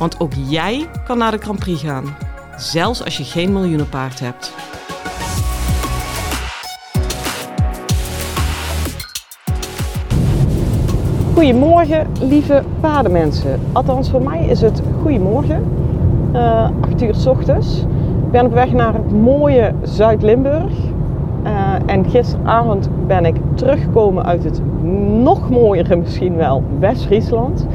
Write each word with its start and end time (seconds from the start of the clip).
Want 0.00 0.20
ook 0.20 0.32
jij 0.48 0.86
kan 1.04 1.18
naar 1.18 1.30
de 1.30 1.38
Grand 1.38 1.58
Prix 1.58 1.82
gaan, 1.82 2.04
zelfs 2.56 3.04
als 3.04 3.16
je 3.16 3.24
geen 3.24 3.52
miljoenenpaard 3.52 4.20
hebt. 4.20 4.54
Goedemorgen, 11.34 12.06
lieve 12.20 12.62
paardenmensen. 12.80 13.60
Althans, 13.72 14.10
voor 14.10 14.22
mij 14.22 14.46
is 14.46 14.60
het 14.60 14.82
goedemorgen. 15.02 15.64
Uh, 16.32 16.68
8 16.80 17.02
uur 17.02 17.14
s 17.14 17.26
ochtends. 17.26 17.80
Ik 18.24 18.30
ben 18.30 18.46
op 18.46 18.52
weg 18.52 18.72
naar 18.72 18.94
het 18.94 19.12
mooie 19.12 19.74
Zuid-Limburg. 19.82 20.72
Uh, 21.44 21.74
en 21.86 22.10
gisteravond 22.10 22.88
ben 23.06 23.24
ik 23.24 23.36
teruggekomen 23.54 24.24
uit 24.24 24.44
het 24.44 24.60
nog 25.22 25.50
mooiere 25.50 25.96
misschien 25.96 26.36
wel 26.36 26.62
West-Friesland. 26.78 27.66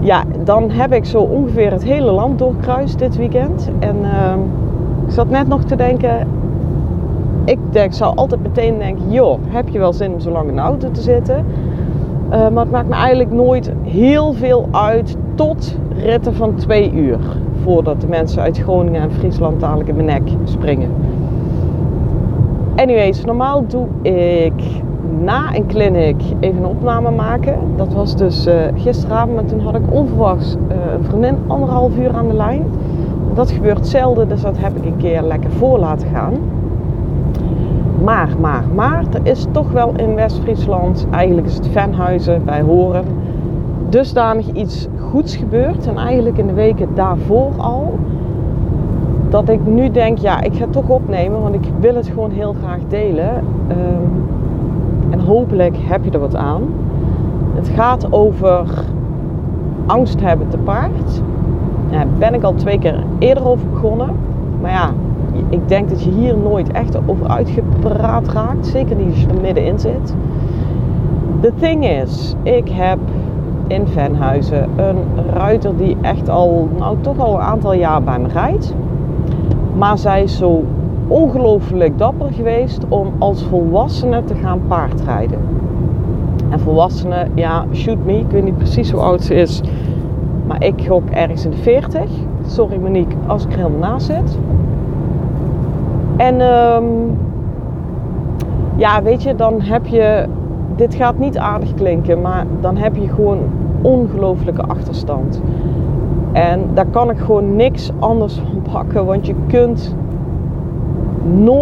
Ja, 0.00 0.24
dan 0.44 0.70
heb 0.70 0.92
ik 0.92 1.04
zo 1.04 1.20
ongeveer 1.20 1.70
het 1.70 1.84
hele 1.84 2.10
land 2.10 2.38
doorkruist 2.38 2.98
dit 2.98 3.16
weekend. 3.16 3.70
En 3.78 3.96
uh, 4.02 4.34
ik 5.06 5.12
zat 5.12 5.30
net 5.30 5.48
nog 5.48 5.64
te 5.64 5.76
denken, 5.76 6.28
ik 7.44 7.58
denk, 7.70 7.92
zou 7.92 8.16
altijd 8.16 8.42
meteen 8.42 8.78
denken, 8.78 9.10
joh, 9.10 9.38
heb 9.46 9.68
je 9.68 9.78
wel 9.78 9.92
zin 9.92 10.12
om 10.12 10.20
zo 10.20 10.30
lang 10.30 10.48
in 10.48 10.54
de 10.54 10.60
auto 10.60 10.90
te 10.90 11.00
zitten? 11.00 11.44
Uh, 12.32 12.48
maar 12.48 12.62
het 12.62 12.70
maakt 12.70 12.88
me 12.88 12.94
eigenlijk 12.94 13.30
nooit 13.30 13.72
heel 13.82 14.32
veel 14.32 14.68
uit 14.70 15.16
tot 15.34 15.76
ritten 15.96 16.34
van 16.34 16.54
twee 16.54 16.92
uur. 16.92 17.18
Voordat 17.62 18.00
de 18.00 18.06
mensen 18.06 18.42
uit 18.42 18.58
Groningen 18.58 19.00
en 19.00 19.12
Friesland 19.12 19.60
dadelijk 19.60 19.88
in 19.88 19.94
mijn 19.94 20.06
nek 20.06 20.30
springen. 20.44 20.90
Anyways, 22.76 23.24
normaal 23.24 23.64
doe 23.66 23.86
ik 24.02 24.62
na 25.24 25.54
een 25.54 25.66
clinic 25.66 26.22
even 26.40 26.58
een 26.58 26.66
opname 26.66 27.10
maken. 27.10 27.54
Dat 27.76 27.92
was 27.92 28.16
dus 28.16 28.46
uh, 28.46 28.54
gisteravond, 28.74 29.34
maar 29.34 29.44
toen 29.44 29.60
had 29.60 29.74
ik 29.74 29.82
onverwachts 29.90 30.54
uh, 30.54 30.76
een 30.96 31.04
vriendin 31.04 31.36
anderhalf 31.46 31.96
uur 31.96 32.12
aan 32.12 32.28
de 32.28 32.34
lijn. 32.34 32.64
Dat 33.34 33.50
gebeurt 33.50 33.86
zelden, 33.86 34.28
dus 34.28 34.42
dat 34.42 34.58
heb 34.58 34.76
ik 34.76 34.84
een 34.84 34.96
keer 34.96 35.22
lekker 35.22 35.50
voor 35.50 35.78
laten 35.78 36.08
gaan. 36.08 36.32
Maar, 38.02 38.28
maar, 38.40 38.64
maar, 38.74 39.04
er 39.12 39.30
is 39.30 39.46
toch 39.50 39.72
wel 39.72 39.92
in 39.96 40.14
West-Friesland, 40.14 41.06
eigenlijk 41.10 41.46
is 41.46 41.54
het 41.54 41.68
Venhuizen 41.68 42.44
bij 42.44 42.62
Horen, 42.62 43.04
dusdanig 43.88 44.52
iets 44.52 44.88
goeds 44.98 45.36
gebeurd. 45.36 45.86
En 45.86 45.96
eigenlijk 45.96 46.38
in 46.38 46.46
de 46.46 46.52
weken 46.52 46.88
daarvoor 46.94 47.50
al. 47.56 47.98
Dat 49.28 49.48
ik 49.48 49.66
nu 49.66 49.90
denk, 49.90 50.18
ja, 50.18 50.40
ik 50.40 50.54
ga 50.54 50.62
het 50.62 50.72
toch 50.72 50.88
opnemen, 50.88 51.42
want 51.42 51.54
ik 51.54 51.64
wil 51.80 51.94
het 51.94 52.06
gewoon 52.06 52.30
heel 52.30 52.54
graag 52.62 52.78
delen. 52.88 53.44
Um, 53.68 54.31
en 55.12 55.20
hopelijk 55.20 55.76
heb 55.80 56.04
je 56.04 56.10
er 56.10 56.18
wat 56.18 56.36
aan. 56.36 56.62
Het 57.54 57.68
gaat 57.68 58.12
over 58.12 58.66
angst 59.86 60.20
hebben 60.20 60.48
te 60.48 60.58
paard. 60.58 61.22
Daar 61.90 62.06
ben 62.18 62.34
ik 62.34 62.42
al 62.42 62.54
twee 62.54 62.78
keer 62.78 63.04
eerder 63.18 63.46
over 63.46 63.68
begonnen. 63.68 64.08
Maar 64.60 64.70
ja, 64.70 64.90
ik 65.48 65.68
denk 65.68 65.88
dat 65.88 66.02
je 66.02 66.10
hier 66.10 66.36
nooit 66.36 66.70
echt 66.70 66.98
over 67.06 67.28
uitgepraat 67.28 68.28
raakt. 68.28 68.66
Zeker 68.66 68.96
niet 68.96 69.10
als 69.10 69.20
je 69.20 69.26
er 69.26 69.40
middenin 69.40 69.78
zit. 69.78 70.14
The 71.40 71.52
thing 71.60 71.86
is, 71.86 72.34
ik 72.42 72.68
heb 72.68 72.98
in 73.66 73.86
Venhuizen 73.86 74.68
een 74.76 74.96
ruiter 75.34 75.76
die 75.76 75.96
echt 76.00 76.28
al, 76.28 76.68
nou 76.78 76.96
toch 77.00 77.18
al 77.18 77.34
een 77.34 77.40
aantal 77.40 77.72
jaar 77.72 78.02
bij 78.02 78.18
me 78.18 78.28
rijdt. 78.28 78.74
Maar 79.76 79.98
zij 79.98 80.22
is 80.22 80.36
zo 80.36 80.64
ongelooflijk 81.12 81.98
dapper 81.98 82.32
geweest 82.32 82.80
om 82.88 83.12
als 83.18 83.42
volwassene 83.42 84.24
te 84.24 84.34
gaan 84.34 84.60
paardrijden. 84.68 85.38
En 86.50 86.60
volwassene, 86.60 87.26
ja, 87.34 87.64
shoot 87.72 88.04
me, 88.04 88.18
ik 88.18 88.30
weet 88.30 88.44
niet 88.44 88.58
precies 88.58 88.90
hoe 88.90 89.00
oud 89.00 89.22
ze 89.22 89.34
is. 89.34 89.60
Maar 90.46 90.64
ik 90.64 90.86
gok 90.86 91.10
ergens 91.10 91.44
in 91.44 91.50
de 91.50 91.56
40. 91.56 92.10
Sorry 92.46 92.76
Monique, 92.76 93.16
als 93.26 93.44
ik 93.44 93.52
er 93.52 93.56
helemaal 93.56 93.90
naast 93.90 94.06
zit. 94.06 94.38
En 96.16 96.40
um, 96.40 97.18
ja, 98.76 99.02
weet 99.02 99.22
je, 99.22 99.34
dan 99.34 99.60
heb 99.60 99.86
je. 99.86 100.26
Dit 100.76 100.94
gaat 100.94 101.18
niet 101.18 101.38
aardig 101.38 101.74
klinken, 101.74 102.20
maar 102.20 102.46
dan 102.60 102.76
heb 102.76 102.96
je 102.96 103.08
gewoon 103.08 103.38
ongelooflijke 103.82 104.62
achterstand. 104.62 105.40
En 106.32 106.60
daar 106.74 106.86
kan 106.86 107.10
ik 107.10 107.18
gewoon 107.18 107.56
niks 107.56 107.90
anders 107.98 108.34
van 108.34 108.62
pakken, 108.72 109.06
want 109.06 109.26
je 109.26 109.34
kunt 109.46 109.94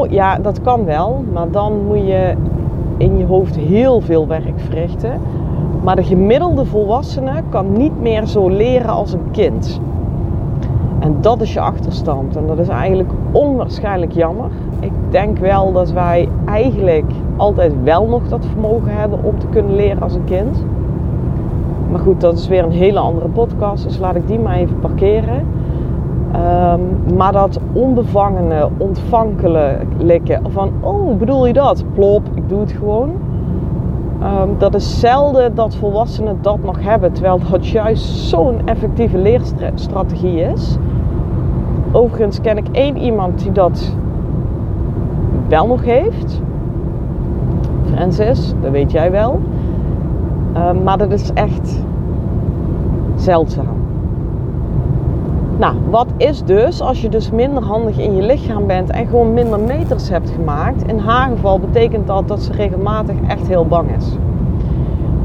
Ja, 0.09 0.38
dat 0.38 0.60
kan 0.60 0.84
wel, 0.84 1.25
maar 1.32 1.50
dan 1.50 1.87
moet 1.87 2.06
je 2.06 2.34
in 2.97 3.19
je 3.19 3.26
hoofd 3.26 3.56
heel 3.56 4.00
veel 4.00 4.26
werk 4.26 4.60
verrichten. 4.60 5.21
Maar 5.82 5.97
de 5.97 6.03
gemiddelde 6.03 6.65
volwassene 6.65 7.32
kan 7.48 7.72
niet 7.72 8.00
meer 8.00 8.26
zo 8.26 8.48
leren 8.48 8.88
als 8.88 9.12
een 9.12 9.31
kind. 9.31 9.81
En 10.98 11.16
dat 11.21 11.41
is 11.41 11.53
je 11.53 11.60
achterstand. 11.60 12.37
En 12.37 12.47
dat 12.47 12.59
is 12.59 12.69
eigenlijk 12.69 13.10
onwaarschijnlijk 13.32 14.12
jammer. 14.12 14.50
Ik 14.81 14.93
denk 15.10 15.38
wel 15.38 15.72
dat 15.72 15.92
wij 15.92 16.28
eigenlijk 16.44 17.12
altijd 17.37 17.72
wel 17.82 18.06
nog 18.06 18.28
dat 18.28 18.47
vermogen 18.47 18.97
hebben 18.97 19.19
om 19.22 19.38
te 19.38 19.47
kunnen 19.47 19.75
leren 19.75 20.03
als 20.03 20.15
een 20.15 20.25
kind. 20.25 20.65
Maar 21.91 22.00
goed, 22.00 22.21
dat 22.21 22.38
is 22.38 22.48
weer 22.48 22.65
een 22.65 22.71
hele 22.71 22.98
andere 22.98 23.28
podcast, 23.28 23.84
dus 23.84 23.98
laat 23.98 24.15
ik 24.15 24.27
die 24.27 24.38
maar 24.38 24.56
even 24.56 24.78
parkeren. 24.78 25.47
Um, 26.35 27.17
maar 27.17 27.33
dat 27.33 27.61
onbevangene, 27.73 28.69
ontvankelijke 28.79 30.41
van, 30.49 30.71
oh, 30.81 31.17
bedoel 31.19 31.47
je 31.47 31.53
dat? 31.53 31.85
Plop, 31.95 32.23
ik 32.35 32.49
doe 32.49 32.61
het 32.61 32.73
gewoon. 32.73 33.11
Um, 34.23 34.59
dat 34.59 34.75
is 34.75 35.01
zelden 35.01 35.55
dat 35.55 35.75
volwassenen 35.75 36.39
dat 36.41 36.59
nog 36.65 36.83
hebben, 36.83 37.13
terwijl 37.13 37.39
dat 37.51 37.67
juist 37.67 38.05
zo'n 38.05 38.61
effectieve 38.65 39.19
leerstrategie 39.19 40.41
is. 40.41 40.77
Overigens 41.93 42.41
ken 42.41 42.57
ik 42.57 42.67
één 42.73 42.97
iemand 42.97 43.39
die 43.43 43.53
dat 43.53 43.95
wel 45.49 45.67
nog 45.67 45.85
heeft. 45.85 46.41
Francis, 47.95 48.55
dat 48.63 48.71
weet 48.71 48.93
jij 48.93 49.11
wel. 49.11 49.41
Um, 50.57 50.83
maar 50.83 50.99
dat 50.99 51.13
is 51.13 51.33
echt 51.33 51.85
zeldzaam. 53.15 53.80
Nou, 55.60 55.76
wat 55.91 56.06
is 56.16 56.43
dus 56.43 56.81
als 56.81 57.00
je 57.00 57.09
dus 57.09 57.31
minder 57.31 57.62
handig 57.62 57.98
in 57.98 58.16
je 58.16 58.22
lichaam 58.22 58.66
bent 58.66 58.91
en 58.91 59.06
gewoon 59.06 59.34
minder 59.34 59.60
meters 59.60 60.09
hebt 60.09 60.31
gemaakt? 60.31 60.82
In 60.87 60.98
haar 60.98 61.31
geval 61.31 61.59
betekent 61.59 62.06
dat 62.06 62.28
dat 62.28 62.43
ze 62.43 62.53
regelmatig 62.53 63.16
echt 63.26 63.48
heel 63.48 63.66
bang 63.66 63.97
is. 63.97 64.16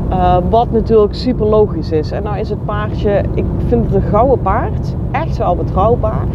Uh, 0.09 0.37
wat 0.49 0.71
natuurlijk 0.71 1.13
super 1.13 1.45
logisch 1.45 1.91
is. 1.91 2.11
En 2.11 2.23
nou 2.23 2.37
is 2.37 2.49
het 2.49 2.65
paardje, 2.65 3.23
ik 3.33 3.45
vind 3.67 3.85
het 3.85 3.95
een 3.95 4.09
gouden 4.09 4.41
paard, 4.41 4.95
echt 5.11 5.37
wel 5.37 5.55
betrouwbaar. 5.55 6.27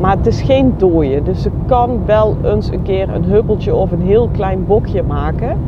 Maar 0.00 0.16
het 0.16 0.26
is 0.26 0.42
geen 0.42 0.74
dooie. 0.76 1.22
Dus 1.22 1.42
ze 1.42 1.50
kan 1.66 2.00
wel 2.04 2.36
eens 2.44 2.70
een 2.70 2.82
keer 2.82 3.14
een 3.14 3.24
huppeltje 3.24 3.74
of 3.74 3.92
een 3.92 4.02
heel 4.02 4.28
klein 4.32 4.66
bokje 4.66 5.02
maken. 5.02 5.58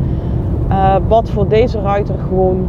Uh, 0.69 0.94
wat 1.08 1.30
voor 1.30 1.48
deze 1.48 1.80
ruiter 1.80 2.14
gewoon 2.28 2.66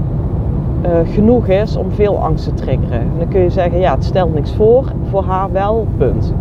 uh, 0.86 1.14
genoeg 1.14 1.48
is 1.48 1.76
om 1.76 1.92
veel 1.92 2.18
angst 2.18 2.44
te 2.44 2.54
triggeren. 2.54 3.00
En 3.00 3.12
dan 3.18 3.28
kun 3.28 3.42
je 3.42 3.50
zeggen, 3.50 3.80
ja, 3.80 3.96
het 3.96 4.04
stelt 4.04 4.34
niks 4.34 4.54
voor. 4.54 4.84
Voor 5.10 5.24
haar 5.24 5.52
wel, 5.52 5.88
punt. 5.98 6.34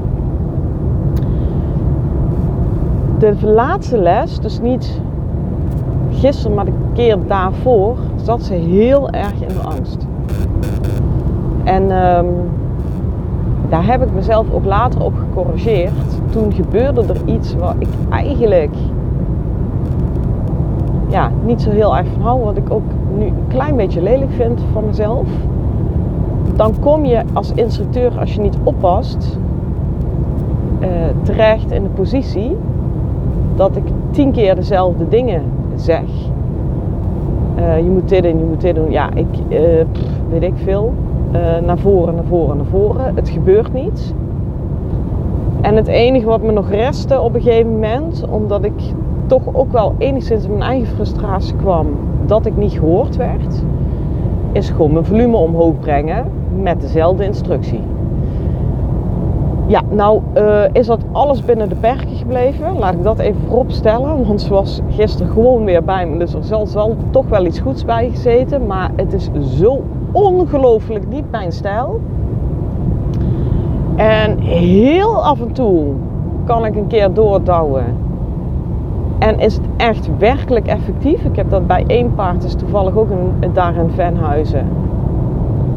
De 3.19 3.35
laatste 3.43 3.99
les, 3.99 4.41
dus 4.41 4.61
niet 4.61 5.01
gisteren, 6.11 6.55
maar 6.55 6.65
de 6.65 6.73
keer 6.93 7.19
daarvoor, 7.27 7.97
zat 8.23 8.43
ze 8.43 8.55
heel 8.55 9.11
erg 9.11 9.33
in 9.41 9.49
de 9.49 9.69
angst. 9.77 10.07
En 11.65 11.83
um, 11.83 12.27
daar 13.69 13.87
heb 13.87 14.03
ik 14.03 14.15
mezelf 14.15 14.53
ook 14.53 14.65
later 14.65 15.05
op 15.05 15.13
gecorrigeerd. 15.19 16.21
Toen 16.31 16.53
gebeurde 16.53 17.01
er 17.01 17.21
iets 17.25 17.55
waar 17.55 17.75
ik 17.79 17.89
eigenlijk 18.11 18.75
ja, 21.09 21.31
niet 21.45 21.63
zo 21.63 21.71
heel 21.71 21.97
erg 21.97 22.07
van 22.13 22.23
hou. 22.23 22.45
Wat 22.45 22.57
ik 22.57 22.71
ook 22.71 22.91
nu 23.19 23.27
een 23.27 23.47
klein 23.49 23.77
beetje 23.77 24.03
lelijk 24.03 24.31
vind 24.31 24.61
van 24.73 24.85
mezelf. 24.87 25.27
Dan 26.57 26.75
kom 26.81 27.05
je 27.05 27.23
als 27.33 27.53
instructeur, 27.53 28.19
als 28.19 28.35
je 28.35 28.41
niet 28.41 28.57
oppast, 28.63 29.39
uh, 30.81 30.89
terecht 31.23 31.71
in 31.71 31.83
de 31.83 31.89
positie 31.89 32.57
dat 33.57 33.77
ik 33.77 33.85
tien 34.11 34.33
keer 34.33 34.55
dezelfde 34.55 35.09
dingen 35.09 35.43
zeg. 35.75 36.05
Uh, 37.59 37.79
je 37.79 37.91
moet 37.91 38.09
dit 38.09 38.25
en 38.25 38.39
je 38.39 38.45
moet 38.45 38.61
dit 38.61 38.75
doen. 38.75 38.91
Ja, 38.91 39.09
ik 39.15 39.27
pff, 39.93 40.11
weet 40.31 40.43
ik 40.43 40.55
veel. 40.65 40.93
naar 41.67 41.79
voren, 41.79 42.15
naar 42.15 42.25
voren, 42.25 42.57
naar 42.57 42.67
voren. 42.67 43.15
Het 43.15 43.29
gebeurt 43.29 43.73
niet. 43.73 44.15
En 45.61 45.77
het 45.77 45.87
enige 45.87 46.27
wat 46.27 46.43
me 46.43 46.53
nog 46.53 46.71
restte 46.71 47.21
op 47.21 47.35
een 47.35 47.41
gegeven 47.41 47.73
moment, 47.73 48.25
omdat 48.31 48.65
ik 48.65 48.95
toch 49.29 49.43
ook 49.53 49.73
wel 49.73 49.95
enigszins 49.99 50.45
in 50.45 50.51
mijn 50.51 50.63
eigen 50.71 50.95
frustratie 50.95 51.55
kwam 51.57 51.87
dat 52.27 52.47
ik 52.47 52.57
niet 52.57 52.73
gehoord 52.73 53.17
werd, 53.17 53.63
is 54.53 54.71
gewoon 54.71 54.93
mijn 54.93 55.05
volume 55.05 55.37
omhoog 55.37 55.79
brengen 55.81 56.25
met 56.63 56.81
dezelfde 56.81 57.25
instructie. 57.25 57.81
Ja, 59.67 59.83
nou 59.91 60.21
uh, 60.37 60.63
is 60.73 60.87
dat 60.87 61.01
alles 61.13 61.45
binnen 61.45 61.69
de 61.69 61.75
perken 61.75 62.17
gebleven. 62.17 62.79
Laat 62.79 62.95
ik 62.95 63.03
dat 63.03 63.19
even 63.19 63.41
vooropstellen. 63.47 64.27
Want 64.27 64.41
ze 64.41 64.49
was 64.49 64.81
gisteren 64.91 65.33
gewoon 65.33 65.65
weer 65.65 65.85
bij 65.85 66.07
me. 66.07 66.19
Dus 66.19 66.35
er 66.35 66.45
zal, 66.45 66.67
zal 66.67 66.97
toch 67.11 67.29
wel 67.29 67.47
iets 67.47 67.61
goeds 67.61 67.85
bij 67.85 68.11
gezeten. 68.11 68.67
Maar 68.67 68.91
het 68.97 69.13
is 69.13 69.31
zo 69.59 69.83
ongelooflijk 70.13 71.09
niet 71.09 71.31
mijn 71.31 71.53
stijl. 71.53 72.01
En 73.97 74.39
heel 74.39 75.25
af 75.25 75.41
en 75.41 75.53
toe 75.53 75.85
kan 76.45 76.65
ik 76.65 76.77
een 76.77 76.87
keer 76.87 77.13
doordouwen. 77.13 77.85
En 79.19 79.39
is 79.39 79.55
het 79.55 79.65
echt 79.77 80.11
werkelijk 80.19 80.67
effectief? 80.67 81.25
Ik 81.25 81.37
heb 81.37 81.51
dat 81.51 81.67
bij 81.67 81.85
één 81.87 82.15
paard, 82.15 82.45
is 82.45 82.55
toevallig 82.55 82.97
ook 82.97 83.11
een, 83.11 83.53
daar 83.53 83.77
in 83.77 83.91
Venhuizen. 83.91 84.67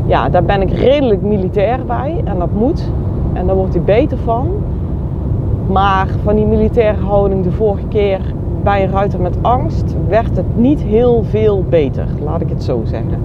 Ja, 0.05 0.29
daar 0.29 0.43
ben 0.43 0.61
ik 0.61 0.71
redelijk 0.71 1.21
militair 1.21 1.85
bij 1.85 2.21
en 2.23 2.39
dat 2.39 2.53
moet. 2.53 2.91
En 3.33 3.47
daar 3.47 3.55
wordt 3.55 3.73
hij 3.73 3.83
beter 3.83 4.17
van. 4.17 4.49
Maar 5.67 6.07
van 6.23 6.35
die 6.35 6.45
militaire 6.45 7.01
houding 7.01 7.43
de 7.43 7.51
vorige 7.51 7.87
keer 7.87 8.19
bij 8.63 8.83
een 8.83 8.91
ruiter 8.91 9.21
met 9.21 9.37
angst 9.41 9.95
werd 10.07 10.35
het 10.35 10.57
niet 10.57 10.81
heel 10.81 11.23
veel 11.23 11.63
beter, 11.69 12.05
laat 12.23 12.41
ik 12.41 12.49
het 12.49 12.63
zo 12.63 12.81
zeggen. 12.83 13.19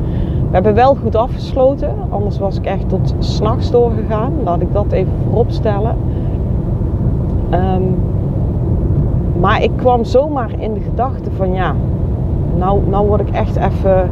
We 0.49 0.53
hebben 0.53 0.75
wel 0.75 0.97
goed 1.03 1.17
afgesloten, 1.17 1.89
anders 2.09 2.39
was 2.39 2.57
ik 2.57 2.65
echt 2.65 2.89
tot 2.89 3.15
s'nachts 3.19 3.71
doorgegaan. 3.71 4.33
Laat 4.45 4.61
ik 4.61 4.73
dat 4.73 4.93
even 4.93 5.13
vooropstellen. 5.25 5.97
Um, 7.51 7.95
maar 9.41 9.63
ik 9.63 9.71
kwam 9.77 10.05
zomaar 10.05 10.51
in 10.59 10.75
de 10.75 10.81
gedachte 10.81 11.31
van 11.31 11.53
ja, 11.53 11.75
nou, 12.57 12.81
nou 12.89 13.07
word 13.07 13.21
ik 13.21 13.31
echt 13.31 13.57
even. 13.57 14.11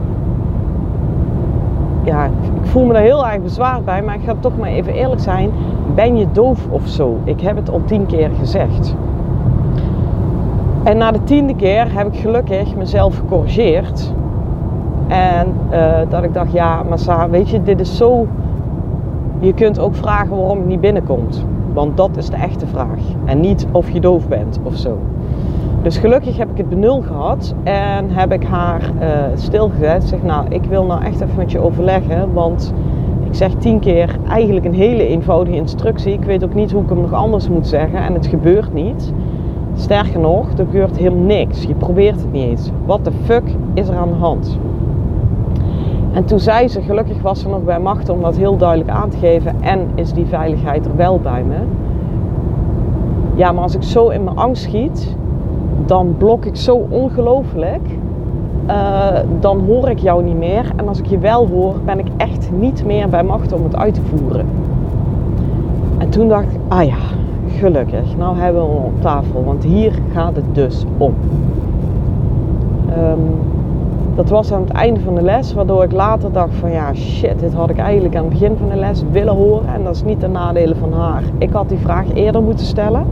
Ja, 2.04 2.24
ik 2.24 2.66
voel 2.66 2.84
me 2.84 2.92
daar 2.92 3.02
heel 3.02 3.26
erg 3.26 3.42
bezwaard 3.42 3.84
bij, 3.84 4.02
maar 4.02 4.14
ik 4.14 4.24
ga 4.24 4.34
toch 4.40 4.58
maar 4.58 4.68
even 4.68 4.92
eerlijk 4.92 5.20
zijn. 5.20 5.50
Ben 5.94 6.16
je 6.16 6.26
doof 6.32 6.66
of 6.70 6.86
zo? 6.86 7.18
Ik 7.24 7.40
heb 7.40 7.56
het 7.56 7.70
al 7.70 7.80
tien 7.84 8.06
keer 8.06 8.30
gezegd. 8.38 8.94
En 10.82 10.96
na 10.96 11.10
de 11.10 11.24
tiende 11.24 11.54
keer 11.54 11.96
heb 11.96 12.06
ik 12.06 12.20
gelukkig 12.20 12.76
mezelf 12.76 13.16
gecorrigeerd. 13.16 14.12
En 15.08 15.54
uh, 15.72 15.92
dat 16.08 16.22
ik 16.22 16.34
dacht, 16.34 16.52
ja, 16.52 16.82
Massa, 16.88 17.30
weet 17.30 17.50
je, 17.50 17.62
dit 17.62 17.80
is 17.80 17.96
zo. 17.96 18.26
Je 19.38 19.52
kunt 19.52 19.78
ook 19.78 19.94
vragen 19.94 20.36
waarom 20.36 20.58
het 20.58 20.66
niet 20.66 20.80
binnenkomt. 20.80 21.44
Want 21.72 21.96
dat 21.96 22.16
is 22.16 22.30
de 22.30 22.36
echte 22.36 22.66
vraag. 22.66 23.00
En 23.24 23.40
niet 23.40 23.66
of 23.70 23.90
je 23.90 24.00
doof 24.00 24.28
bent 24.28 24.60
of 24.62 24.76
zo. 24.76 24.98
Dus 25.84 25.96
gelukkig 25.96 26.36
heb 26.36 26.50
ik 26.50 26.56
het 26.56 26.68
benul 26.68 27.00
gehad 27.00 27.54
en 27.62 28.10
heb 28.10 28.32
ik 28.32 28.44
haar 28.44 28.80
uh, 29.00 29.08
stilgezet. 29.34 30.04
Zeg, 30.04 30.22
nou, 30.22 30.46
ik 30.48 30.64
wil 30.64 30.84
nou 30.84 31.04
echt 31.04 31.20
even 31.20 31.36
met 31.36 31.52
je 31.52 31.58
overleggen, 31.58 32.32
want 32.32 32.72
ik 33.24 33.34
zeg 33.34 33.54
tien 33.54 33.78
keer 33.78 34.16
eigenlijk 34.28 34.66
een 34.66 34.74
hele 34.74 35.06
eenvoudige 35.06 35.56
instructie. 35.56 36.12
Ik 36.12 36.24
weet 36.24 36.44
ook 36.44 36.54
niet 36.54 36.72
hoe 36.72 36.82
ik 36.82 36.88
hem 36.88 37.00
nog 37.00 37.12
anders 37.12 37.48
moet 37.48 37.66
zeggen 37.66 37.98
en 37.98 38.14
het 38.14 38.26
gebeurt 38.26 38.72
niet. 38.72 39.12
Sterker 39.74 40.20
nog, 40.20 40.50
er 40.50 40.56
gebeurt 40.56 40.96
helemaal 40.96 41.24
niks. 41.24 41.62
Je 41.62 41.74
probeert 41.74 42.20
het 42.20 42.32
niet 42.32 42.44
eens. 42.44 42.70
Wat 42.86 43.04
de 43.04 43.12
fuck 43.24 43.44
is 43.74 43.88
er 43.88 43.96
aan 43.96 44.08
de 44.08 44.14
hand? 44.14 44.58
En 46.12 46.24
toen 46.24 46.40
zei 46.40 46.68
ze, 46.68 46.82
gelukkig 46.82 47.22
was 47.22 47.40
ze 47.40 47.48
nog 47.48 47.64
bij 47.64 47.80
macht 47.80 48.08
om 48.08 48.22
dat 48.22 48.36
heel 48.36 48.56
duidelijk 48.56 48.90
aan 48.90 49.08
te 49.08 49.16
geven 49.16 49.54
en 49.60 49.88
is 49.94 50.12
die 50.12 50.26
veiligheid 50.26 50.86
er 50.86 50.96
wel 50.96 51.20
bij 51.20 51.42
me. 51.42 51.56
Ja, 53.34 53.52
maar 53.52 53.62
als 53.62 53.74
ik 53.74 53.82
zo 53.82 54.08
in 54.08 54.24
mijn 54.24 54.36
angst 54.36 54.62
schiet, 54.62 55.16
dan 55.86 56.14
blok 56.18 56.44
ik 56.44 56.56
zo 56.56 56.86
ongelooflijk. 56.88 57.82
Uh, 58.68 59.08
dan 59.40 59.60
hoor 59.66 59.88
ik 59.88 59.98
jou 59.98 60.24
niet 60.24 60.38
meer. 60.38 60.72
En 60.76 60.88
als 60.88 60.98
ik 60.98 61.06
je 61.06 61.18
wel 61.18 61.46
hoor, 61.46 61.74
ben 61.84 61.98
ik 61.98 62.06
echt 62.16 62.50
niet 62.58 62.84
meer 62.84 63.08
bij 63.08 63.22
macht 63.22 63.52
om 63.52 63.62
het 63.64 63.76
uit 63.76 63.94
te 63.94 64.00
voeren. 64.14 64.46
En 65.98 66.08
toen 66.08 66.28
dacht 66.28 66.44
ik, 66.44 66.60
ah 66.68 66.84
ja, 66.84 66.96
gelukkig. 67.58 68.16
Nou 68.16 68.36
hebben 68.38 68.62
we 68.62 68.68
hem 68.68 68.84
op 68.84 69.00
tafel, 69.00 69.44
want 69.44 69.64
hier 69.64 69.92
gaat 70.12 70.36
het 70.36 70.54
dus 70.54 70.84
om. 70.98 71.14
Um, 72.98 73.20
dat 74.14 74.28
was 74.28 74.52
aan 74.52 74.60
het 74.60 74.70
einde 74.70 75.00
van 75.00 75.14
de 75.14 75.22
les, 75.22 75.54
waardoor 75.54 75.82
ik 75.82 75.92
later 75.92 76.32
dacht 76.32 76.54
van 76.54 76.70
ja, 76.70 76.94
shit, 76.94 77.40
dit 77.40 77.52
had 77.52 77.70
ik 77.70 77.78
eigenlijk 77.78 78.16
aan 78.16 78.24
het 78.24 78.32
begin 78.32 78.56
van 78.56 78.68
de 78.68 78.76
les 78.76 79.02
willen 79.10 79.34
horen. 79.34 79.74
En 79.74 79.84
dat 79.84 79.94
is 79.94 80.04
niet 80.04 80.20
de 80.20 80.28
nadelen 80.28 80.76
van 80.76 80.92
haar. 80.92 81.22
Ik 81.38 81.50
had 81.50 81.68
die 81.68 81.78
vraag 81.78 82.04
eerder 82.14 82.42
moeten 82.42 82.66
stellen. 82.66 83.06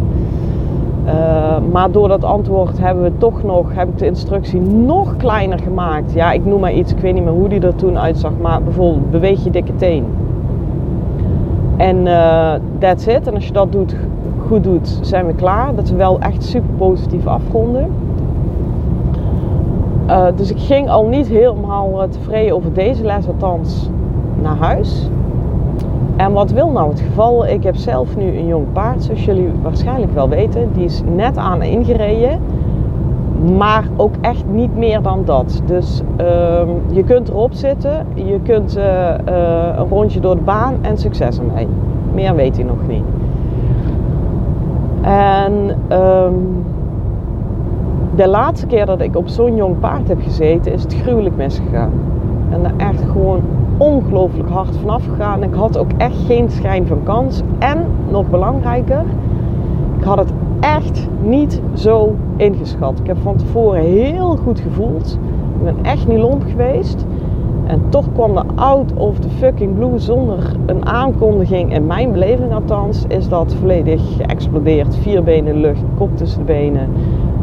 Uh, 1.06 1.56
maar 1.72 1.90
door 1.90 2.08
dat 2.08 2.24
antwoord 2.24 2.78
hebben 2.78 3.02
we 3.02 3.12
toch 3.18 3.42
nog, 3.42 3.74
heb 3.74 3.88
ik 3.88 3.98
de 3.98 4.06
instructie 4.06 4.60
nog 4.60 5.16
kleiner 5.16 5.58
gemaakt. 5.58 6.12
Ja, 6.12 6.32
ik 6.32 6.44
noem 6.44 6.60
maar 6.60 6.72
iets, 6.72 6.92
ik 6.92 6.98
weet 6.98 7.14
niet 7.14 7.24
meer 7.24 7.32
hoe 7.32 7.48
die 7.48 7.60
er 7.60 7.74
toen 7.74 7.98
uitzag, 7.98 8.32
maar 8.40 8.62
bijvoorbeeld 8.62 9.10
beweeg 9.10 9.44
je 9.44 9.50
dikke 9.50 9.74
teen. 9.76 10.04
En 11.76 12.06
uh, 12.06 12.52
that's 12.78 13.06
it. 13.06 13.26
En 13.26 13.34
als 13.34 13.46
je 13.46 13.52
dat 13.52 13.72
doet, 13.72 13.96
goed 14.46 14.64
doet, 14.64 14.98
zijn 15.00 15.26
we 15.26 15.34
klaar. 15.34 15.74
Dat 15.74 15.90
we 15.90 15.96
wel 15.96 16.20
echt 16.20 16.44
super 16.44 16.70
positief 16.76 17.26
afronden. 17.26 17.86
Uh, 20.08 20.26
dus 20.36 20.50
ik 20.50 20.58
ging 20.58 20.90
al 20.90 21.06
niet 21.06 21.28
helemaal 21.28 22.08
tevreden 22.08 22.54
over 22.54 22.72
deze 22.72 23.04
les, 23.04 23.28
althans 23.28 23.90
naar 24.42 24.56
huis. 24.56 25.08
En 26.16 26.32
wat 26.32 26.50
wil 26.50 26.70
nou 26.70 26.88
het 26.88 27.00
geval? 27.00 27.46
Ik 27.46 27.62
heb 27.62 27.76
zelf 27.76 28.16
nu 28.16 28.36
een 28.36 28.46
jong 28.46 28.66
paard, 28.72 29.02
zoals 29.04 29.24
jullie 29.24 29.50
waarschijnlijk 29.62 30.12
wel 30.12 30.28
weten. 30.28 30.72
Die 30.72 30.84
is 30.84 31.02
net 31.14 31.36
aan 31.36 31.62
ingereden. 31.62 32.40
Maar 33.56 33.84
ook 33.96 34.14
echt 34.20 34.44
niet 34.50 34.76
meer 34.76 35.02
dan 35.02 35.22
dat. 35.24 35.62
Dus 35.66 36.02
uh, 36.20 36.26
je 36.90 37.04
kunt 37.04 37.28
erop 37.28 37.52
zitten, 37.52 38.06
je 38.14 38.40
kunt 38.42 38.76
uh, 38.76 38.84
uh, 38.84 39.76
een 39.76 39.88
rondje 39.88 40.20
door 40.20 40.34
de 40.34 40.42
baan 40.42 40.74
en 40.80 40.98
succes 40.98 41.38
ermee. 41.38 41.66
Meer 42.14 42.34
weet 42.34 42.56
hij 42.56 42.64
nog 42.64 42.86
niet. 42.88 43.04
En 45.00 45.52
um, 45.98 46.64
de 48.14 48.28
laatste 48.28 48.66
keer 48.66 48.86
dat 48.86 49.00
ik 49.00 49.16
op 49.16 49.28
zo'n 49.28 49.56
jong 49.56 49.78
paard 49.78 50.08
heb 50.08 50.22
gezeten, 50.22 50.72
is 50.72 50.82
het 50.82 50.94
gruwelijk 50.94 51.36
misgegaan. 51.36 51.92
En 52.50 52.78
echt 52.78 53.02
gewoon 53.12 53.40
ongelooflijk 53.76 54.48
hard 54.48 54.76
vanaf 54.76 55.04
gegaan. 55.04 55.42
Ik 55.42 55.54
had 55.54 55.78
ook 55.78 55.90
echt 55.96 56.16
geen 56.26 56.50
schijn 56.50 56.86
van 56.86 57.02
kans. 57.02 57.42
En 57.58 57.86
nog 58.10 58.30
belangrijker, 58.30 59.04
ik 59.98 60.04
had 60.04 60.18
het 60.18 60.32
echt 60.60 61.08
niet 61.22 61.60
zo 61.74 62.14
ingeschat. 62.36 62.98
Ik 62.98 63.06
heb 63.06 63.16
van 63.22 63.36
tevoren 63.36 63.80
heel 63.80 64.36
goed 64.36 64.60
gevoeld. 64.60 65.18
Ik 65.58 65.64
ben 65.64 65.76
echt 65.82 66.08
niet 66.08 66.18
lomp 66.18 66.42
geweest. 66.50 67.06
En 67.66 67.82
toch 67.88 68.12
kwam 68.12 68.34
de 68.34 68.42
out 68.54 68.92
of 68.94 69.18
the 69.18 69.28
fucking 69.28 69.74
blue 69.74 69.98
zonder 69.98 70.56
een 70.66 70.86
aankondiging. 70.86 71.74
In 71.74 71.86
mijn 71.86 72.12
beleving 72.12 72.52
althans 72.52 73.04
is 73.08 73.28
dat 73.28 73.54
volledig 73.54 74.16
geëxplodeerd. 74.16 74.96
Vier 74.96 75.22
benen 75.22 75.56
lucht, 75.56 75.82
kop 75.96 76.16
tussen 76.16 76.38
de 76.38 76.44
benen. 76.44 76.88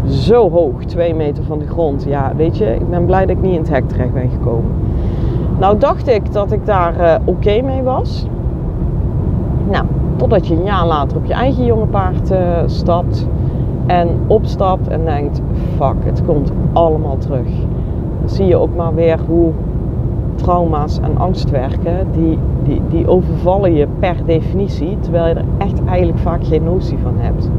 Zo 0.06 0.50
hoog, 0.50 0.84
twee 0.86 1.16
meter 1.16 1.44
van 1.44 1.60
de 1.60 1.68
grond. 1.68 2.04
Ja, 2.04 2.34
weet 2.36 2.58
je, 2.58 2.66
ik 2.66 2.90
ben 2.90 3.06
blij 3.06 3.26
dat 3.26 3.36
ik 3.38 3.42
niet 3.42 3.54
in 3.54 3.60
het 3.60 3.70
hek 3.70 3.88
terecht 3.88 4.14
ben 4.14 4.30
gekomen. 4.30 4.72
Nou 5.60 5.78
dacht 5.78 6.08
ik 6.08 6.34
dat 6.34 6.52
ik 6.52 6.66
daar 6.66 7.00
uh, 7.00 7.16
oké 7.26 7.62
mee 7.62 7.82
was. 7.82 8.26
Nou, 9.70 9.86
totdat 10.16 10.48
je 10.48 10.56
een 10.56 10.64
jaar 10.64 10.86
later 10.86 11.18
op 11.18 11.26
je 11.26 11.34
eigen 11.34 11.66
jonge 11.66 11.86
paard 11.86 12.32
uh, 12.32 12.38
stapt 12.66 13.28
en 13.86 14.08
opstapt 14.28 14.88
en 14.88 15.06
denkt: 15.06 15.42
fuck, 15.78 15.96
het 16.06 16.26
komt 16.26 16.52
allemaal 16.74 17.18
terug. 17.18 17.48
Dan 18.20 18.30
zie 18.30 18.46
je 18.46 18.58
ook 18.58 18.76
maar 18.76 18.96
weer 18.96 19.20
hoe 19.28 19.52
trauma's 20.36 21.00
en 21.00 21.18
angst 21.18 21.50
werken. 21.50 22.08
Die, 22.12 22.38
die, 22.64 22.82
die 22.90 23.08
overvallen 23.08 23.74
je 23.74 23.88
per 24.00 24.16
definitie, 24.26 24.98
terwijl 25.00 25.28
je 25.28 25.34
er 25.34 25.46
echt 25.58 25.86
eigenlijk 25.86 26.20
vaak 26.20 26.46
geen 26.46 26.64
notie 26.64 26.98
van 27.04 27.14
hebt. 27.18 27.50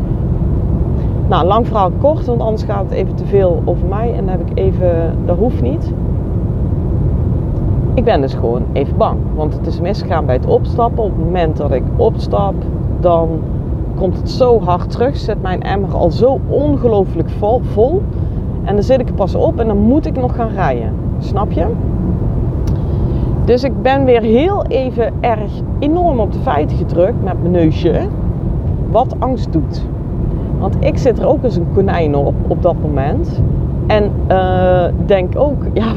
Nou, 1.29 1.47
lang 1.47 1.67
verhaal 1.67 1.91
kort, 1.99 2.27
want 2.27 2.41
anders 2.41 2.63
gaat 2.63 2.83
het 2.83 2.93
even 2.93 3.15
te 3.15 3.27
veel 3.27 3.63
over 3.65 3.87
mij 3.87 4.15
en 4.15 4.27
dan 4.27 4.29
heb 4.29 4.51
ik 4.51 4.59
even, 4.59 5.15
dat 5.25 5.37
hoeft 5.37 5.63
niet. 5.63 5.93
Ik 8.01 8.07
ben 8.07 8.21
dus 8.21 8.35
gewoon 8.35 8.63
even 8.73 8.97
bang. 8.97 9.19
Want 9.35 9.55
het 9.55 9.67
is 9.67 9.81
misgegaan 9.81 10.27
bij 10.27 10.35
het 10.35 10.47
opstappen. 10.47 11.05
Op 11.05 11.11
het 11.11 11.25
moment 11.25 11.57
dat 11.57 11.73
ik 11.73 11.83
opstap, 11.97 12.55
dan 13.01 13.29
komt 13.95 14.17
het 14.17 14.31
zo 14.31 14.61
hard 14.61 14.91
terug. 14.91 15.17
Zet 15.17 15.43
mijn 15.43 15.63
emmer 15.63 15.95
al 15.95 16.11
zo 16.11 16.41
ongelooflijk 16.49 17.31
vol, 17.31 17.61
vol. 17.63 18.03
En 18.65 18.75
dan 18.75 18.83
zit 18.83 19.01
ik 19.01 19.09
er 19.09 19.15
pas 19.15 19.35
op 19.35 19.59
en 19.61 19.67
dan 19.67 19.79
moet 19.79 20.07
ik 20.07 20.17
nog 20.17 20.35
gaan 20.35 20.49
rijden. 20.49 20.95
Snap 21.19 21.53
je? 21.53 21.67
Dus 23.45 23.65
ik 23.65 23.83
ben 23.83 24.05
weer 24.05 24.23
heel 24.23 24.65
even 24.65 25.13
erg 25.21 25.51
enorm 25.79 26.21
op 26.21 26.33
de 26.33 26.39
feiten 26.39 26.77
gedrukt 26.77 27.23
met 27.23 27.41
mijn 27.41 27.53
neusje. 27.53 28.01
Wat 28.91 29.15
angst 29.19 29.53
doet. 29.53 29.87
Want 30.59 30.77
ik 30.81 30.99
zit 30.99 31.19
er 31.19 31.27
ook 31.27 31.45
als 31.45 31.57
een 31.57 31.73
konijn 31.75 32.15
op 32.15 32.35
op 32.49 32.63
dat 32.63 32.77
moment. 32.83 33.43
En 33.87 34.11
uh, 34.31 34.85
denk 35.07 35.39
ook, 35.39 35.63
ja, 35.73 35.93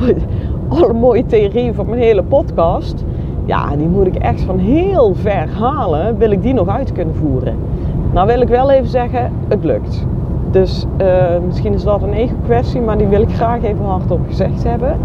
alle 0.74 0.94
mooie 0.94 1.26
theorieën 1.26 1.74
van 1.74 1.86
mijn 1.90 2.02
hele 2.02 2.24
podcast. 2.24 3.04
ja, 3.46 3.76
die 3.76 3.88
moet 3.88 4.08
ik 4.08 4.16
echt 4.16 4.42
van 4.42 4.58
heel 4.58 5.16
ver 5.16 5.50
halen, 5.60 6.18
wil 6.18 6.32
ik 6.32 6.42
die 6.42 6.54
nog 6.54 6.68
uit 6.68 6.92
kunnen 6.92 7.16
voeren. 7.16 7.56
Nou 8.12 8.28
wil 8.28 8.42
ik 8.42 8.48
wel 8.48 8.72
even 8.72 8.90
zeggen, 8.90 9.32
het 9.48 9.64
lukt. 9.64 10.06
Dus 10.52 10.86
uh, 11.02 11.08
misschien 11.46 11.74
is 11.74 11.84
dat 11.84 12.02
een 12.02 12.14
ego-kwestie, 12.14 12.82
maar 12.82 12.98
die 12.98 13.08
wil 13.08 13.22
ik 13.22 13.34
graag 13.34 13.64
even 13.64 13.86
hardop 13.86 14.20
gezegd 14.28 14.64
hebben. 14.64 14.98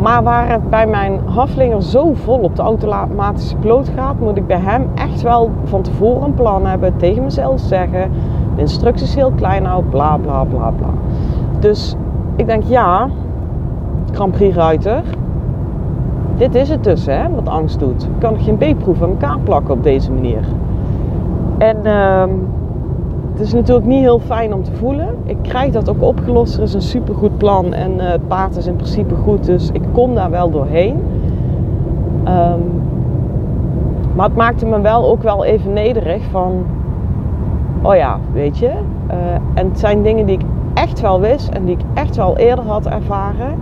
Maar 0.00 0.22
waar 0.22 0.50
het 0.50 0.70
bij 0.70 0.86
mijn 0.86 1.20
Haflinger 1.24 1.82
zo 1.82 2.12
vol 2.14 2.38
op 2.38 2.56
de 2.56 2.62
automatische 2.62 3.56
piloot 3.56 3.90
gaat, 3.96 4.20
moet 4.20 4.36
ik 4.36 4.46
bij 4.46 4.60
hem 4.60 4.86
echt 4.94 5.22
wel 5.22 5.50
van 5.64 5.82
tevoren 5.82 6.22
een 6.22 6.34
plan 6.34 6.66
hebben, 6.66 6.96
tegen 6.96 7.24
mezelf 7.24 7.60
zeggen, 7.60 8.10
de 8.54 8.60
instructies 8.60 9.14
heel 9.14 9.32
klein 9.36 9.64
houden, 9.64 9.90
bla 9.90 10.16
bla 10.16 10.44
bla 10.44 10.70
bla. 10.70 10.90
Dus 11.58 11.96
ik 12.36 12.46
denk 12.46 12.62
ja, 12.62 13.08
Grand 14.12 14.32
Prix 14.32 14.56
ruiter, 14.56 15.02
dit 16.36 16.54
is 16.54 16.68
het 16.68 16.84
dus 16.84 17.06
hè, 17.06 17.30
wat 17.34 17.48
angst 17.48 17.78
doet. 17.78 18.02
Ik 18.02 18.18
kan 18.18 18.38
geen 18.38 18.56
B-proef 18.56 19.02
aan 19.02 19.08
elkaar 19.08 19.38
plakken 19.44 19.74
op 19.74 19.82
deze 19.82 20.12
manier. 20.12 20.44
En 21.58 21.76
uh, 21.84 22.24
het 23.32 23.40
is 23.40 23.52
natuurlijk 23.52 23.86
niet 23.86 24.00
heel 24.00 24.18
fijn 24.18 24.54
om 24.54 24.62
te 24.62 24.72
voelen. 24.72 25.08
Ik 25.24 25.36
krijg 25.42 25.72
dat 25.72 25.88
ook 25.88 26.02
opgelost. 26.02 26.56
Er 26.56 26.62
is 26.62 26.74
een 26.74 26.82
supergoed 26.82 27.38
plan 27.38 27.72
en 27.72 27.94
uh, 27.94 28.10
het 28.10 28.28
paard 28.28 28.56
is 28.56 28.66
in 28.66 28.76
principe 28.76 29.14
goed. 29.14 29.44
Dus 29.44 29.70
ik 29.72 29.82
kom 29.92 30.14
daar 30.14 30.30
wel 30.30 30.50
doorheen. 30.50 30.96
Um, 32.28 32.82
maar 34.14 34.26
het 34.26 34.36
maakte 34.36 34.66
me 34.66 34.80
wel 34.80 35.08
ook 35.10 35.22
wel 35.22 35.44
even 35.44 35.72
nederig 35.72 36.22
van... 36.30 36.64
Oh 37.82 37.94
ja, 37.94 38.18
weet 38.32 38.58
je. 38.58 38.70
Uh, 39.10 39.16
en 39.54 39.68
het 39.68 39.78
zijn 39.78 40.02
dingen 40.02 40.26
die 40.26 40.38
ik 40.38 40.44
echt 40.74 41.00
wel 41.00 41.20
wist 41.20 41.48
en 41.48 41.64
die 41.64 41.74
ik 41.74 41.84
echt 41.94 42.16
wel 42.16 42.36
eerder 42.36 42.64
had 42.64 42.86
ervaren. 42.86 43.54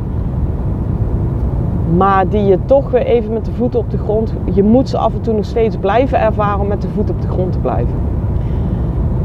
Maar 1.97 2.29
die 2.29 2.45
je 2.45 2.59
toch 2.65 2.91
weer 2.91 3.07
even 3.07 3.33
met 3.33 3.45
de 3.45 3.53
voeten 3.53 3.81
op 3.81 3.91
de 3.91 3.99
grond. 3.99 4.33
Je 4.53 4.63
moet 4.63 4.89
ze 4.89 4.99
af 4.99 5.15
en 5.15 5.21
toe 5.21 5.35
nog 5.35 5.45
steeds 5.45 5.77
blijven 5.77 6.21
ervaren 6.21 6.61
om 6.61 6.67
met 6.67 6.83
de 6.83 6.89
voeten 6.89 7.15
op 7.15 7.21
de 7.23 7.29
grond 7.29 7.53
te 7.53 7.59
blijven. 7.59 7.95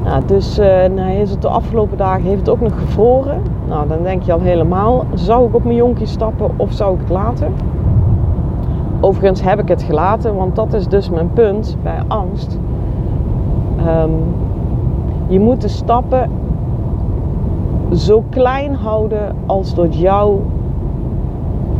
Nou, 0.04 0.26
dus 0.26 0.58
nou 0.96 1.12
is 1.12 1.32
het 1.32 1.42
de 1.42 1.48
afgelopen 1.48 1.98
dagen 1.98 2.24
heeft 2.24 2.40
het 2.40 2.50
ook 2.50 2.62
nog 2.62 2.80
gevroren. 2.80 3.42
Nou, 3.68 3.88
dan 3.88 4.04
denk 4.04 4.24
je 4.24 4.34
al 4.34 4.40
helemaal, 4.40 5.04
zou 5.14 5.48
ik 5.48 5.56
op 5.56 5.64
mijn 5.64 5.76
jonkie 5.76 6.06
stappen 6.06 6.50
of 6.58 6.74
zou 6.74 6.94
ik 6.94 7.00
het 7.00 7.10
laten? 7.10 7.54
Overigens 9.00 9.42
heb 9.42 9.60
ik 9.60 9.68
het 9.68 9.84
gelaten, 9.84 10.36
want 10.36 10.56
dat 10.56 10.74
is 10.74 10.88
dus 10.88 11.10
mijn 11.10 11.30
punt 11.34 11.78
bij 11.84 12.00
angst. 12.08 12.60
Um, 13.88 14.12
je 15.28 15.40
moet 15.40 15.62
de 15.62 15.68
stappen 15.68 16.30
zo 17.94 18.24
klein 18.30 18.76
houden 18.76 19.36
als 19.46 19.76
door 19.76 19.88
jou 19.88 20.40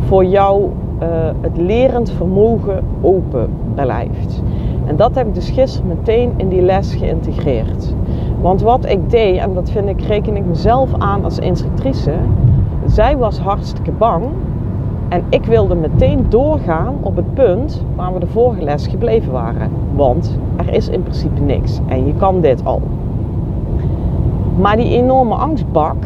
voor 0.06 0.24
jou 0.24 0.62
uh, 1.02 1.08
het 1.40 1.56
lerend 1.56 2.10
vermogen 2.10 2.84
open 3.00 3.48
blijft. 3.74 4.42
En 4.86 4.96
dat 4.96 5.14
heb 5.14 5.26
ik 5.26 5.34
dus 5.34 5.50
gisteren 5.50 5.88
meteen 5.88 6.32
in 6.36 6.48
die 6.48 6.62
les 6.62 6.94
geïntegreerd. 6.94 7.94
Want 8.40 8.62
wat 8.62 8.86
ik 8.88 9.10
deed, 9.10 9.38
en 9.38 9.54
dat 9.54 9.70
vind 9.70 9.88
ik, 9.88 10.00
reken 10.00 10.36
ik 10.36 10.44
mezelf 10.44 10.94
aan 10.98 11.24
als 11.24 11.38
instructrice, 11.38 12.12
zij 12.86 13.16
was 13.16 13.38
hartstikke 13.38 13.90
bang. 13.90 14.24
En 15.08 15.24
ik 15.28 15.44
wilde 15.44 15.74
meteen 15.74 16.26
doorgaan 16.28 16.94
op 17.00 17.16
het 17.16 17.34
punt 17.34 17.84
waar 17.96 18.12
we 18.12 18.20
de 18.20 18.26
vorige 18.26 18.62
les 18.62 18.86
gebleven 18.86 19.32
waren. 19.32 19.70
Want 19.94 20.38
er 20.56 20.74
is 20.74 20.88
in 20.88 21.02
principe 21.02 21.40
niks 21.40 21.80
en 21.86 22.06
je 22.06 22.14
kan 22.14 22.40
dit 22.40 22.64
al. 22.64 22.80
Maar 24.58 24.76
die 24.76 24.96
enorme 24.96 25.34
angstbak, 25.34 25.96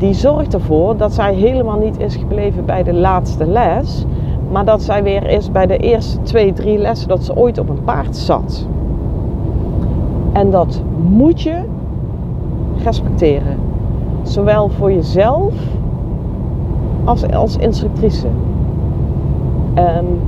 die 0.00 0.14
zorgt 0.14 0.54
ervoor 0.54 0.96
dat 0.96 1.12
zij 1.12 1.34
helemaal 1.34 1.78
niet 1.78 1.98
is 1.98 2.16
gebleven 2.16 2.64
bij 2.64 2.82
de 2.82 2.94
laatste 2.94 3.46
les. 3.46 4.04
Maar 4.50 4.64
dat 4.64 4.82
zij 4.82 5.02
weer 5.02 5.26
is 5.30 5.50
bij 5.50 5.66
de 5.66 5.76
eerste 5.76 6.22
twee, 6.22 6.52
drie 6.52 6.78
lessen 6.78 7.08
dat 7.08 7.24
ze 7.24 7.36
ooit 7.36 7.58
op 7.58 7.68
een 7.68 7.84
paard 7.84 8.16
zat. 8.16 8.66
En 10.32 10.50
dat 10.50 10.82
moet 11.02 11.42
je 11.42 11.62
respecteren. 12.82 13.56
Zowel 14.22 14.68
voor 14.68 14.92
jezelf 14.92 15.54
als 17.04 17.32
als 17.32 17.56
instructrice. 17.56 18.26
Um, 19.78 20.20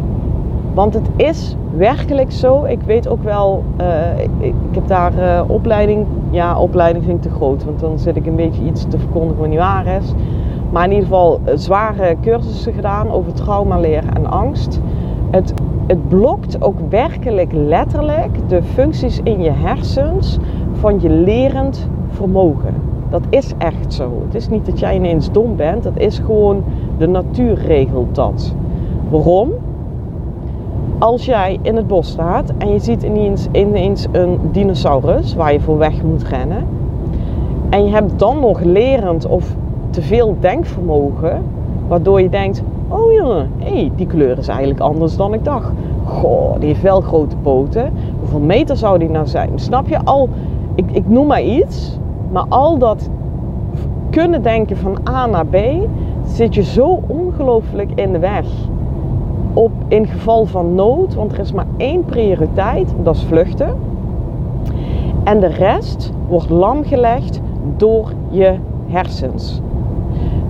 want 0.74 0.94
het 0.94 1.08
is 1.16 1.56
werkelijk 1.76 2.32
zo. 2.32 2.64
Ik 2.64 2.80
weet 2.82 3.08
ook 3.08 3.22
wel, 3.22 3.62
uh, 3.80 4.20
ik, 4.38 4.54
heb 4.70 4.86
daar 4.86 5.12
uh, 5.18 5.42
opleiding. 5.46 6.06
Ja, 6.30 6.58
opleiding 6.58 7.04
vind 7.04 7.24
ik 7.24 7.30
te 7.30 7.36
groot. 7.36 7.64
Want 7.64 7.80
dan 7.80 7.98
zit 7.98 8.16
ik 8.16 8.26
een 8.26 8.36
beetje 8.36 8.64
iets 8.64 8.86
te 8.88 8.98
verkondigen 8.98 9.38
wat 9.38 9.48
niet 9.48 9.58
waar 9.58 9.86
is. 9.86 10.12
Maar 10.70 10.84
in 10.84 10.90
ieder 10.90 11.04
geval 11.04 11.40
uh, 11.44 11.52
zware 11.54 12.16
cursussen 12.20 12.72
gedaan 12.72 13.10
over 13.10 13.32
trauma, 13.32 13.78
leren 13.78 14.14
en 14.14 14.30
angst. 14.30 14.80
Het, 15.30 15.54
het 15.86 16.08
blokt 16.08 16.62
ook 16.62 16.76
werkelijk 16.88 17.52
letterlijk 17.52 18.48
de 18.48 18.62
functies 18.62 19.20
in 19.24 19.42
je 19.42 19.50
hersens 19.50 20.38
van 20.72 21.00
je 21.00 21.08
lerend 21.08 21.88
vermogen. 22.08 22.74
Dat 23.10 23.22
is 23.28 23.52
echt 23.58 23.94
zo. 23.94 24.22
Het 24.24 24.34
is 24.34 24.48
niet 24.48 24.66
dat 24.66 24.78
jij 24.78 24.94
ineens 24.94 25.32
dom 25.32 25.56
bent. 25.56 25.82
Dat 25.82 25.96
is 25.96 26.18
gewoon 26.18 26.64
de 26.98 27.06
natuur 27.06 27.54
regelt 27.54 28.14
dat. 28.14 28.54
Waarom? 29.10 29.50
Als 31.02 31.24
jij 31.24 31.58
in 31.62 31.76
het 31.76 31.86
bos 31.86 32.08
staat 32.08 32.52
en 32.58 32.72
je 32.72 32.78
ziet 32.78 33.02
ineens, 33.02 33.48
ineens 33.52 34.06
een 34.12 34.38
dinosaurus 34.52 35.34
waar 35.34 35.52
je 35.52 35.60
voor 35.60 35.78
weg 35.78 36.02
moet 36.02 36.22
rennen. 36.22 36.66
En 37.70 37.84
je 37.84 37.90
hebt 37.90 38.18
dan 38.18 38.40
nog 38.40 38.60
lerend 38.60 39.26
of 39.26 39.56
te 39.90 40.02
veel 40.02 40.36
denkvermogen. 40.40 41.42
Waardoor 41.88 42.20
je 42.20 42.28
denkt, 42.28 42.62
oh 42.88 43.12
ja, 43.12 43.46
hey, 43.58 43.90
die 43.96 44.06
kleur 44.06 44.38
is 44.38 44.48
eigenlijk 44.48 44.80
anders 44.80 45.16
dan 45.16 45.34
ik 45.34 45.44
dacht. 45.44 45.72
Goh, 46.04 46.58
die 46.58 46.68
heeft 46.68 46.82
wel 46.82 47.00
grote 47.00 47.36
poten. 47.36 47.92
Hoeveel 48.18 48.40
meter 48.40 48.76
zou 48.76 48.98
die 48.98 49.10
nou 49.10 49.26
zijn? 49.26 49.50
Snap 49.54 49.88
je 49.88 50.04
al? 50.04 50.28
Ik, 50.74 50.90
ik 50.90 51.08
noem 51.08 51.26
maar 51.26 51.42
iets. 51.42 51.98
Maar 52.30 52.44
al 52.48 52.78
dat 52.78 53.08
kunnen 54.10 54.42
denken 54.42 54.76
van 54.76 54.98
A 55.08 55.26
naar 55.26 55.46
B 55.46 55.56
zit 56.26 56.54
je 56.54 56.62
zo 56.62 57.02
ongelooflijk 57.06 57.90
in 57.94 58.12
de 58.12 58.18
weg. 58.18 58.46
In 59.92 60.06
geval 60.06 60.44
van 60.46 60.74
nood, 60.74 61.14
want 61.14 61.32
er 61.32 61.38
is 61.38 61.52
maar 61.52 61.66
één 61.76 62.04
prioriteit, 62.04 62.94
dat 63.02 63.16
is 63.16 63.22
vluchten. 63.22 63.76
En 65.24 65.40
de 65.40 65.46
rest 65.46 66.12
wordt 66.28 66.50
lamgelegd 66.50 67.40
door 67.76 68.12
je 68.30 68.54
hersens. 68.86 69.60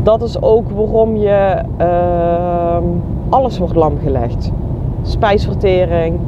Dat 0.02 0.22
is 0.22 0.42
ook 0.42 0.70
waarom 0.70 1.16
je 1.16 1.62
uh, 1.80 2.76
alles 3.28 3.58
wordt 3.58 3.74
lamgelegd. 3.74 4.52
Spijsvertering, 5.02 6.18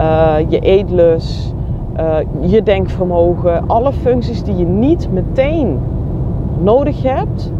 uh, 0.00 0.34
je 0.48 0.58
eetlus, 0.58 1.54
uh, 1.98 2.16
je 2.40 2.62
denkvermogen, 2.62 3.66
alle 3.66 3.92
functies 3.92 4.42
die 4.42 4.56
je 4.56 4.66
niet 4.66 5.08
meteen 5.12 5.78
nodig 6.58 7.02
hebt, 7.02 7.52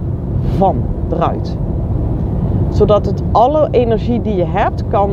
van 0.57 0.77
eruit. 1.13 1.57
Zodat 2.81 3.07
het 3.07 3.23
alle 3.33 3.69
energie 3.71 4.23
die 4.23 4.37
je 4.37 4.47
hebt 4.47 4.85
kan 4.89 5.11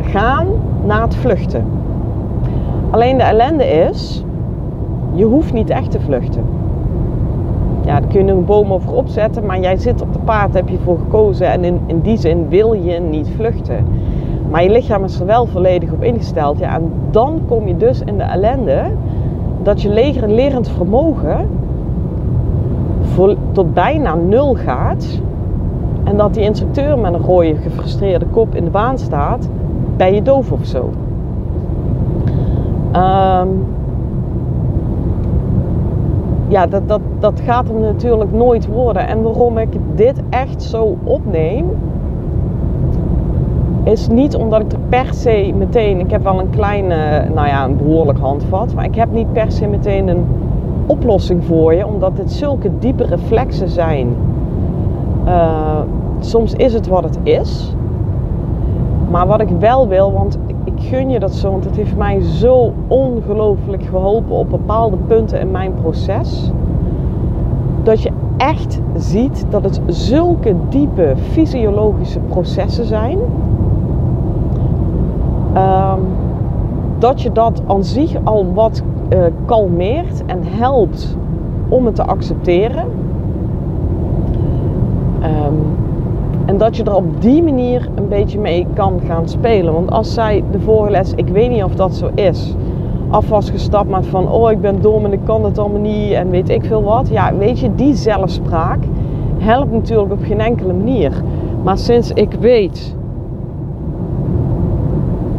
gaan 0.00 0.46
naar 0.86 1.02
het 1.02 1.16
vluchten. 1.16 1.64
Alleen 2.90 3.16
de 3.16 3.22
ellende 3.22 3.64
is, 3.64 4.24
je 5.12 5.24
hoeft 5.24 5.52
niet 5.52 5.70
echt 5.70 5.90
te 5.90 6.00
vluchten. 6.00 6.44
Ja, 7.84 8.00
daar 8.00 8.08
kun 8.08 8.26
je 8.26 8.32
een 8.32 8.44
boom 8.44 8.72
over 8.72 8.92
opzetten, 8.92 9.46
maar 9.46 9.60
jij 9.60 9.76
zit 9.76 10.02
op 10.02 10.12
de 10.12 10.18
paard, 10.18 10.54
heb 10.54 10.68
je 10.68 10.78
voor 10.84 10.98
gekozen 10.98 11.46
en 11.46 11.64
in, 11.64 11.80
in 11.86 12.00
die 12.00 12.16
zin 12.16 12.48
wil 12.48 12.72
je 12.72 12.98
niet 12.98 13.28
vluchten. 13.36 13.84
Maar 14.50 14.62
je 14.62 14.70
lichaam 14.70 15.04
is 15.04 15.20
er 15.20 15.26
wel 15.26 15.46
volledig 15.46 15.92
op 15.92 16.02
ingesteld. 16.02 16.58
Ja, 16.58 16.74
en 16.74 16.92
dan 17.10 17.40
kom 17.48 17.66
je 17.66 17.76
dus 17.76 18.00
in 18.00 18.16
de 18.16 18.22
ellende 18.22 18.82
dat 19.62 19.82
je 19.82 20.16
lerend 20.26 20.68
vermogen 20.68 21.48
tot 23.52 23.74
bijna 23.74 24.14
nul 24.14 24.54
gaat. 24.54 25.20
En 26.10 26.16
dat 26.16 26.34
die 26.34 26.42
instructeur 26.42 26.98
met 26.98 27.14
een 27.14 27.20
rode 27.20 27.56
gefrustreerde 27.56 28.26
kop 28.26 28.54
in 28.54 28.64
de 28.64 28.70
baan 28.70 28.98
staat. 28.98 29.48
Ben 29.96 30.14
je 30.14 30.22
doof 30.22 30.52
of 30.52 30.64
zo? 30.64 30.90
Um, 32.96 33.64
ja, 36.48 36.66
dat, 36.66 36.88
dat, 36.88 37.00
dat 37.18 37.40
gaat 37.40 37.68
hem 37.68 37.80
natuurlijk 37.80 38.32
nooit 38.32 38.66
worden. 38.66 39.08
En 39.08 39.22
waarom 39.22 39.58
ik 39.58 39.68
dit 39.94 40.22
echt 40.30 40.62
zo 40.62 40.96
opneem, 41.04 41.66
is 43.82 44.08
niet 44.08 44.34
omdat 44.36 44.60
ik 44.60 44.72
er 44.72 44.78
per 44.88 45.14
se 45.14 45.52
meteen. 45.58 46.00
Ik 46.00 46.10
heb 46.10 46.22
wel 46.22 46.40
een 46.40 46.50
kleine, 46.50 47.24
nou 47.34 47.46
ja, 47.46 47.64
een 47.64 47.76
behoorlijk 47.76 48.18
handvat. 48.18 48.74
Maar 48.74 48.84
ik 48.84 48.94
heb 48.94 49.12
niet 49.12 49.32
per 49.32 49.52
se 49.52 49.66
meteen 49.66 50.08
een 50.08 50.24
oplossing 50.86 51.44
voor 51.44 51.74
je, 51.74 51.86
omdat 51.86 52.16
dit 52.16 52.32
zulke 52.32 52.70
diepe 52.78 53.04
reflexen 53.04 53.68
zijn. 53.68 54.08
Uh, 55.26 55.78
soms 56.20 56.54
is 56.54 56.72
het 56.72 56.86
wat 56.86 57.04
het 57.04 57.18
is. 57.22 57.74
Maar 59.10 59.26
wat 59.26 59.40
ik 59.40 59.48
wel 59.58 59.88
wil, 59.88 60.12
want 60.12 60.38
ik 60.64 60.72
gun 60.76 61.10
je 61.10 61.18
dat 61.18 61.34
zo, 61.34 61.50
want 61.50 61.64
het 61.64 61.76
heeft 61.76 61.96
mij 61.96 62.20
zo 62.20 62.72
ongelooflijk 62.86 63.82
geholpen 63.82 64.36
op 64.36 64.50
bepaalde 64.50 64.96
punten 65.06 65.40
in 65.40 65.50
mijn 65.50 65.74
proces. 65.74 66.50
Dat 67.82 68.02
je 68.02 68.10
echt 68.36 68.80
ziet 68.96 69.46
dat 69.50 69.64
het 69.64 69.80
zulke 69.86 70.54
diepe 70.68 71.14
fysiologische 71.30 72.18
processen 72.18 72.84
zijn. 72.84 73.18
ehm, 75.52 75.98
dat 76.98 77.22
je 77.22 77.32
dat 77.32 77.62
aan 77.66 77.84
zich 77.84 78.16
al 78.24 78.46
wat 78.54 78.82
uh, 79.12 79.24
kalmeert 79.44 80.22
en 80.26 80.38
helpt 80.42 81.16
om 81.68 81.86
het 81.86 81.94
te 81.94 82.04
accepteren. 82.04 82.84
Ehm, 85.20 85.54
en 86.50 86.58
dat 86.58 86.76
je 86.76 86.84
er 86.84 86.94
op 86.94 87.20
die 87.22 87.42
manier 87.42 87.88
een 87.94 88.08
beetje 88.08 88.38
mee 88.38 88.66
kan 88.74 89.00
gaan 89.06 89.28
spelen. 89.28 89.72
Want 89.72 89.90
als 89.90 90.14
zij 90.14 90.44
de 90.50 90.60
vorige 90.60 90.90
les, 90.90 91.12
ik 91.14 91.28
weet 91.28 91.50
niet 91.50 91.62
of 91.62 91.74
dat 91.74 91.94
zo 91.94 92.10
is, 92.14 92.54
af 93.10 93.28
was 93.28 93.50
gestapt 93.50 93.90
met 93.90 94.06
van 94.06 94.28
oh 94.28 94.50
ik 94.50 94.60
ben 94.60 94.80
dom 94.80 95.04
en 95.04 95.12
ik 95.12 95.20
kan 95.24 95.44
het 95.44 95.58
allemaal 95.58 95.80
niet 95.80 96.12
en 96.12 96.30
weet 96.30 96.48
ik 96.48 96.64
veel 96.64 96.82
wat. 96.82 97.08
Ja, 97.08 97.34
weet 97.36 97.58
je, 97.58 97.74
die 97.74 97.94
zelfspraak 97.94 98.78
helpt 99.38 99.72
natuurlijk 99.72 100.12
op 100.12 100.22
geen 100.22 100.40
enkele 100.40 100.72
manier. 100.72 101.12
Maar 101.62 101.78
sinds 101.78 102.10
ik 102.12 102.32
weet 102.32 102.96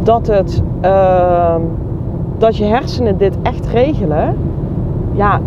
dat, 0.03 0.27
het, 0.27 0.61
uh, 0.83 1.55
dat 2.37 2.57
je 2.57 2.65
hersenen 2.65 3.17
dit 3.17 3.37
echt 3.41 3.67
regelen, 3.67 4.35
ja, 5.13 5.39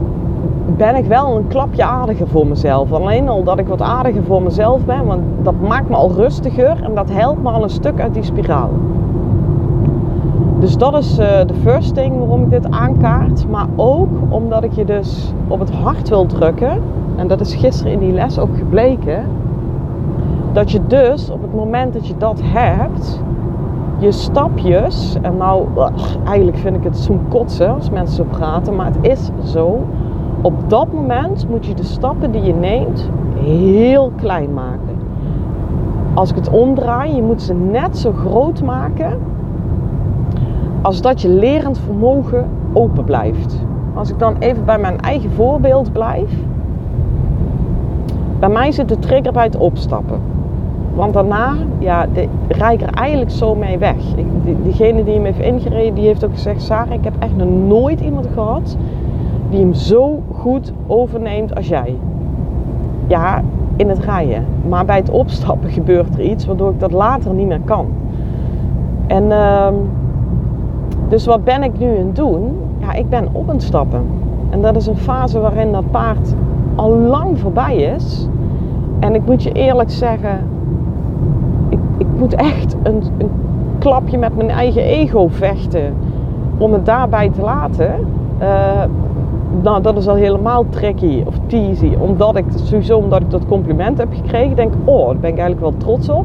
ben 0.76 0.94
ik 0.96 1.04
wel 1.04 1.36
een 1.36 1.46
klapje 1.46 1.84
aardiger 1.84 2.28
voor 2.28 2.46
mezelf. 2.46 2.92
Alleen 2.92 3.28
al 3.28 3.42
dat 3.42 3.58
ik 3.58 3.66
wat 3.66 3.82
aardiger 3.82 4.22
voor 4.22 4.42
mezelf 4.42 4.84
ben, 4.84 5.04
want 5.04 5.22
dat 5.42 5.54
maakt 5.60 5.88
me 5.88 5.94
al 5.94 6.12
rustiger 6.12 6.82
en 6.82 6.94
dat 6.94 7.10
helpt 7.10 7.42
me 7.42 7.50
al 7.50 7.62
een 7.62 7.70
stuk 7.70 8.00
uit 8.00 8.14
die 8.14 8.22
spiraal. 8.22 8.70
Dus 10.58 10.76
dat 10.76 10.96
is 10.96 11.18
uh, 11.18 11.26
de 11.46 11.54
first 11.62 11.94
thing 11.94 12.18
waarom 12.18 12.42
ik 12.42 12.50
dit 12.50 12.70
aankaart. 12.70 13.48
Maar 13.48 13.66
ook 13.76 14.08
omdat 14.28 14.64
ik 14.64 14.72
je 14.72 14.84
dus 14.84 15.32
op 15.48 15.58
het 15.58 15.70
hart 15.70 16.08
wil 16.08 16.26
drukken. 16.26 16.82
En 17.16 17.28
dat 17.28 17.40
is 17.40 17.54
gisteren 17.54 17.92
in 17.92 17.98
die 17.98 18.12
les 18.12 18.38
ook 18.38 18.56
gebleken. 18.56 19.24
Dat 20.52 20.70
je 20.70 20.80
dus 20.86 21.30
op 21.30 21.42
het 21.42 21.54
moment 21.54 21.92
dat 21.92 22.06
je 22.06 22.14
dat 22.18 22.40
hebt, 22.42 23.20
je 23.98 24.12
stapjes, 24.12 25.16
en 25.22 25.36
nou, 25.36 25.66
eigenlijk 26.24 26.58
vind 26.58 26.76
ik 26.76 26.84
het 26.84 26.96
zo'n 26.96 27.20
kotsen 27.28 27.74
als 27.74 27.90
mensen 27.90 28.16
zo 28.16 28.24
praten, 28.30 28.76
maar 28.76 28.86
het 28.86 28.98
is 29.00 29.30
zo. 29.44 29.84
Op 30.44 30.70
dat 30.70 30.92
moment 30.92 31.48
moet 31.48 31.66
je 31.66 31.74
de 31.74 31.84
stappen 31.84 32.30
die 32.30 32.42
je 32.42 32.54
neemt 32.54 33.08
heel 33.44 34.12
klein 34.16 34.54
maken. 34.54 34.98
Als 36.14 36.30
ik 36.30 36.36
het 36.36 36.48
omdraai, 36.48 37.14
je 37.14 37.22
moet 37.22 37.42
ze 37.42 37.54
net 37.54 37.98
zo 37.98 38.12
groot 38.12 38.62
maken 38.62 39.18
als 40.82 41.00
dat 41.00 41.22
je 41.22 41.28
lerend 41.28 41.78
vermogen 41.78 42.48
open 42.72 43.04
blijft. 43.04 43.64
Als 43.94 44.10
ik 44.10 44.18
dan 44.18 44.36
even 44.38 44.64
bij 44.64 44.78
mijn 44.78 45.00
eigen 45.00 45.30
voorbeeld 45.30 45.92
blijf. 45.92 46.30
Bij 48.38 48.48
mij 48.48 48.72
zit 48.72 48.88
de 48.88 48.98
trigger 48.98 49.32
bij 49.32 49.44
het 49.44 49.56
opstappen. 49.56 50.20
Want 50.94 51.14
daarna 51.14 51.54
ja, 51.78 52.06
de, 52.12 52.22
ik 52.48 52.82
er 52.82 52.94
eigenlijk 52.94 53.30
zo 53.30 53.54
mee 53.54 53.78
weg. 53.78 53.96
Ik, 54.16 54.26
die, 54.44 54.56
diegene 54.62 55.04
die 55.04 55.14
hem 55.14 55.24
heeft 55.24 55.40
ingereden, 55.40 55.94
die 55.94 56.06
heeft 56.06 56.24
ook 56.24 56.32
gezegd... 56.32 56.62
Sarah, 56.62 56.92
ik 56.92 57.04
heb 57.04 57.14
echt 57.18 57.36
nog 57.36 57.48
nooit 57.48 58.00
iemand 58.00 58.26
gehad 58.34 58.76
die 59.54 59.62
hem 59.62 59.74
zo 59.74 60.22
goed 60.32 60.72
overneemt 60.86 61.54
als 61.54 61.68
jij. 61.68 61.96
Ja, 63.06 63.42
in 63.76 63.88
het 63.88 63.98
rijden. 63.98 64.44
Maar 64.68 64.84
bij 64.84 64.96
het 64.96 65.10
opstappen 65.10 65.70
gebeurt 65.78 66.14
er 66.14 66.22
iets 66.22 66.46
waardoor 66.46 66.70
ik 66.70 66.80
dat 66.80 66.92
later 66.92 67.34
niet 67.34 67.46
meer 67.46 67.60
kan. 67.64 67.86
En... 69.06 69.24
Uh, 69.24 69.68
dus 71.08 71.26
wat 71.26 71.44
ben 71.44 71.62
ik 71.62 71.78
nu 71.78 71.98
aan 71.98 72.06
het 72.06 72.16
doen? 72.16 72.56
Ja, 72.78 72.92
ik 72.92 73.08
ben 73.08 73.28
op 73.32 73.48
aan 73.48 73.54
het 73.54 73.62
stappen. 73.62 74.02
En 74.50 74.62
dat 74.62 74.76
is 74.76 74.86
een 74.86 74.96
fase 74.96 75.40
waarin 75.40 75.72
dat 75.72 75.90
paard 75.90 76.34
al 76.74 76.90
lang 76.90 77.38
voorbij 77.38 77.76
is. 77.76 78.28
En 78.98 79.14
ik 79.14 79.26
moet 79.26 79.42
je 79.42 79.52
eerlijk 79.52 79.90
zeggen, 79.90 80.38
ik, 81.68 81.78
ik 81.98 82.06
moet 82.18 82.34
echt 82.34 82.76
een, 82.82 83.02
een 83.18 83.30
klapje 83.78 84.18
met 84.18 84.36
mijn 84.36 84.50
eigen 84.50 84.82
ego 84.82 85.28
vechten 85.28 85.94
om 86.58 86.72
het 86.72 86.86
daarbij 86.86 87.30
te 87.30 87.42
laten. 87.42 87.94
Uh, 88.40 88.82
nou, 89.62 89.82
dat 89.82 89.96
is 89.96 90.08
al 90.08 90.14
helemaal 90.14 90.66
tricky 90.68 91.22
of 91.26 91.34
teasy. 91.46 91.92
Omdat 91.98 92.36
ik 92.36 92.44
sowieso 92.54 92.98
omdat 92.98 93.20
ik 93.20 93.30
dat 93.30 93.46
compliment 93.46 93.98
heb 93.98 94.08
gekregen, 94.14 94.56
denk 94.56 94.72
oh, 94.84 95.06
daar 95.06 95.16
ben 95.16 95.30
ik 95.30 95.38
eigenlijk 95.38 95.60
wel 95.60 95.76
trots 95.76 96.08
op. 96.08 96.24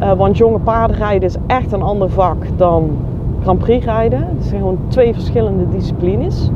Uh, 0.00 0.12
want 0.12 0.36
jonge 0.36 0.58
paardenrijden 0.58 1.28
is 1.28 1.36
echt 1.46 1.72
een 1.72 1.82
ander 1.82 2.10
vak 2.10 2.36
dan 2.56 2.90
Grand 3.42 3.58
Prix 3.58 3.84
rijden. 3.84 4.18
Het 4.18 4.44
zijn 4.44 4.60
gewoon 4.60 4.78
twee 4.88 5.14
verschillende 5.14 5.68
disciplines. 5.68 6.50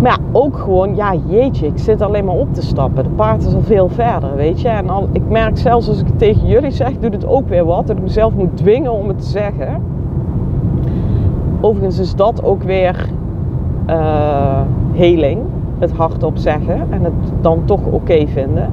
Maar 0.00 0.10
ja, 0.10 0.16
ook 0.32 0.56
gewoon, 0.56 0.96
ja 0.96 1.14
jeetje, 1.26 1.66
ik 1.66 1.78
zit 1.78 2.02
alleen 2.02 2.24
maar 2.24 2.34
op 2.34 2.54
te 2.54 2.62
stappen. 2.62 3.04
De 3.04 3.10
paard 3.10 3.46
is 3.46 3.54
al 3.54 3.62
veel 3.62 3.88
verder, 3.88 4.36
weet 4.36 4.60
je. 4.60 4.68
En 4.68 4.90
al, 4.90 5.08
ik 5.12 5.22
merk 5.28 5.58
zelfs 5.58 5.88
als 5.88 6.00
ik 6.00 6.06
het 6.06 6.18
tegen 6.18 6.46
jullie 6.46 6.70
zeg, 6.70 6.98
doet 6.98 7.12
het 7.12 7.26
ook 7.26 7.48
weer 7.48 7.64
wat. 7.64 7.86
Dat 7.86 7.96
ik 7.96 8.02
mezelf 8.02 8.34
moet 8.34 8.56
dwingen 8.56 8.92
om 8.92 9.08
het 9.08 9.20
te 9.20 9.26
zeggen. 9.26 9.82
Overigens 11.60 11.98
is 11.98 12.14
dat 12.14 12.44
ook 12.44 12.62
weer 12.62 13.08
uh, 13.90 14.60
heling. 14.92 15.40
Het 15.78 15.92
hardop 15.92 16.36
zeggen 16.36 16.86
en 16.90 17.04
het 17.04 17.12
dan 17.40 17.58
toch 17.64 17.80
oké 17.90 18.26
vinden. 18.26 18.68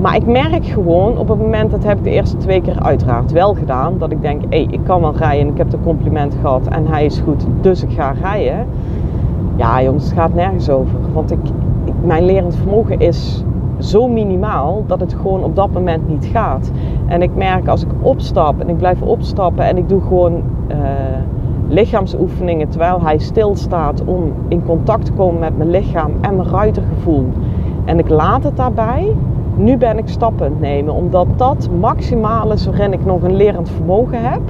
Maar 0.00 0.16
ik 0.16 0.26
merk 0.26 0.66
gewoon 0.66 1.18
op 1.18 1.28
het 1.28 1.38
moment, 1.38 1.70
dat 1.70 1.84
heb 1.84 1.98
ik 1.98 2.04
de 2.04 2.10
eerste 2.10 2.36
twee 2.36 2.60
keer 2.60 2.82
uiteraard 2.82 3.32
wel 3.32 3.54
gedaan, 3.54 3.94
dat 3.98 4.10
ik 4.10 4.22
denk, 4.22 4.42
hé, 4.42 4.46
hey, 4.48 4.66
ik 4.70 4.80
kan 4.84 5.00
wel 5.00 5.16
rijden, 5.16 5.48
ik 5.48 5.58
heb 5.58 5.70
de 5.70 5.80
compliment 5.84 6.36
gehad 6.40 6.66
en 6.66 6.86
hij 6.86 7.04
is 7.04 7.20
goed, 7.20 7.46
dus 7.60 7.82
ik 7.82 7.90
ga 7.90 8.14
rijden. 8.22 8.66
Ja 9.56 9.82
jongens, 9.82 10.04
het 10.04 10.12
gaat 10.12 10.34
nergens 10.34 10.70
over. 10.70 10.98
Want 11.12 11.30
ik, 11.30 11.38
mijn 12.02 12.24
lerend 12.24 12.56
vermogen 12.56 13.00
is 13.00 13.44
zo 13.78 14.08
minimaal 14.08 14.84
dat 14.86 15.00
het 15.00 15.14
gewoon 15.14 15.44
op 15.44 15.56
dat 15.56 15.72
moment 15.72 16.08
niet 16.08 16.28
gaat. 16.32 16.70
En 17.06 17.22
ik 17.22 17.34
merk 17.34 17.68
als 17.68 17.82
ik 17.82 17.90
opstap 18.00 18.60
en 18.60 18.68
ik 18.68 18.76
blijf 18.76 19.02
opstappen 19.02 19.64
en 19.64 19.76
ik 19.76 19.88
doe 19.88 20.00
gewoon 20.00 20.32
uh, 20.68 20.76
lichaamsoefeningen 21.74 22.68
terwijl 22.68 23.02
hij 23.02 23.18
stilstaat 23.18 24.04
om 24.04 24.32
in 24.48 24.64
contact 24.64 25.04
te 25.04 25.12
komen 25.12 25.40
met 25.40 25.56
mijn 25.56 25.70
lichaam 25.70 26.10
en 26.20 26.36
mijn 26.36 26.48
ruitergevoel. 26.48 27.26
En 27.84 27.98
ik 27.98 28.08
laat 28.08 28.44
het 28.44 28.56
daarbij, 28.56 29.12
nu 29.56 29.76
ben 29.76 29.98
ik 29.98 30.08
stappen 30.08 30.56
nemen, 30.60 30.94
omdat 30.94 31.26
dat 31.36 31.68
maximaal 31.80 32.52
is 32.52 32.66
waarin 32.66 32.92
ik 32.92 33.04
nog 33.04 33.22
een 33.22 33.36
lerend 33.36 33.70
vermogen 33.70 34.22
heb. 34.22 34.40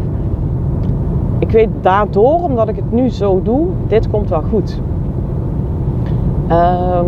Ik 1.39 1.51
weet 1.51 1.69
daardoor, 1.81 2.41
omdat 2.43 2.69
ik 2.69 2.77
het 2.77 2.93
nu 2.93 3.09
zo 3.09 3.43
doe, 3.43 3.67
dit 3.87 4.11
komt 4.11 4.29
wel 4.29 4.43
goed. 4.43 4.81
Um, 6.51 7.07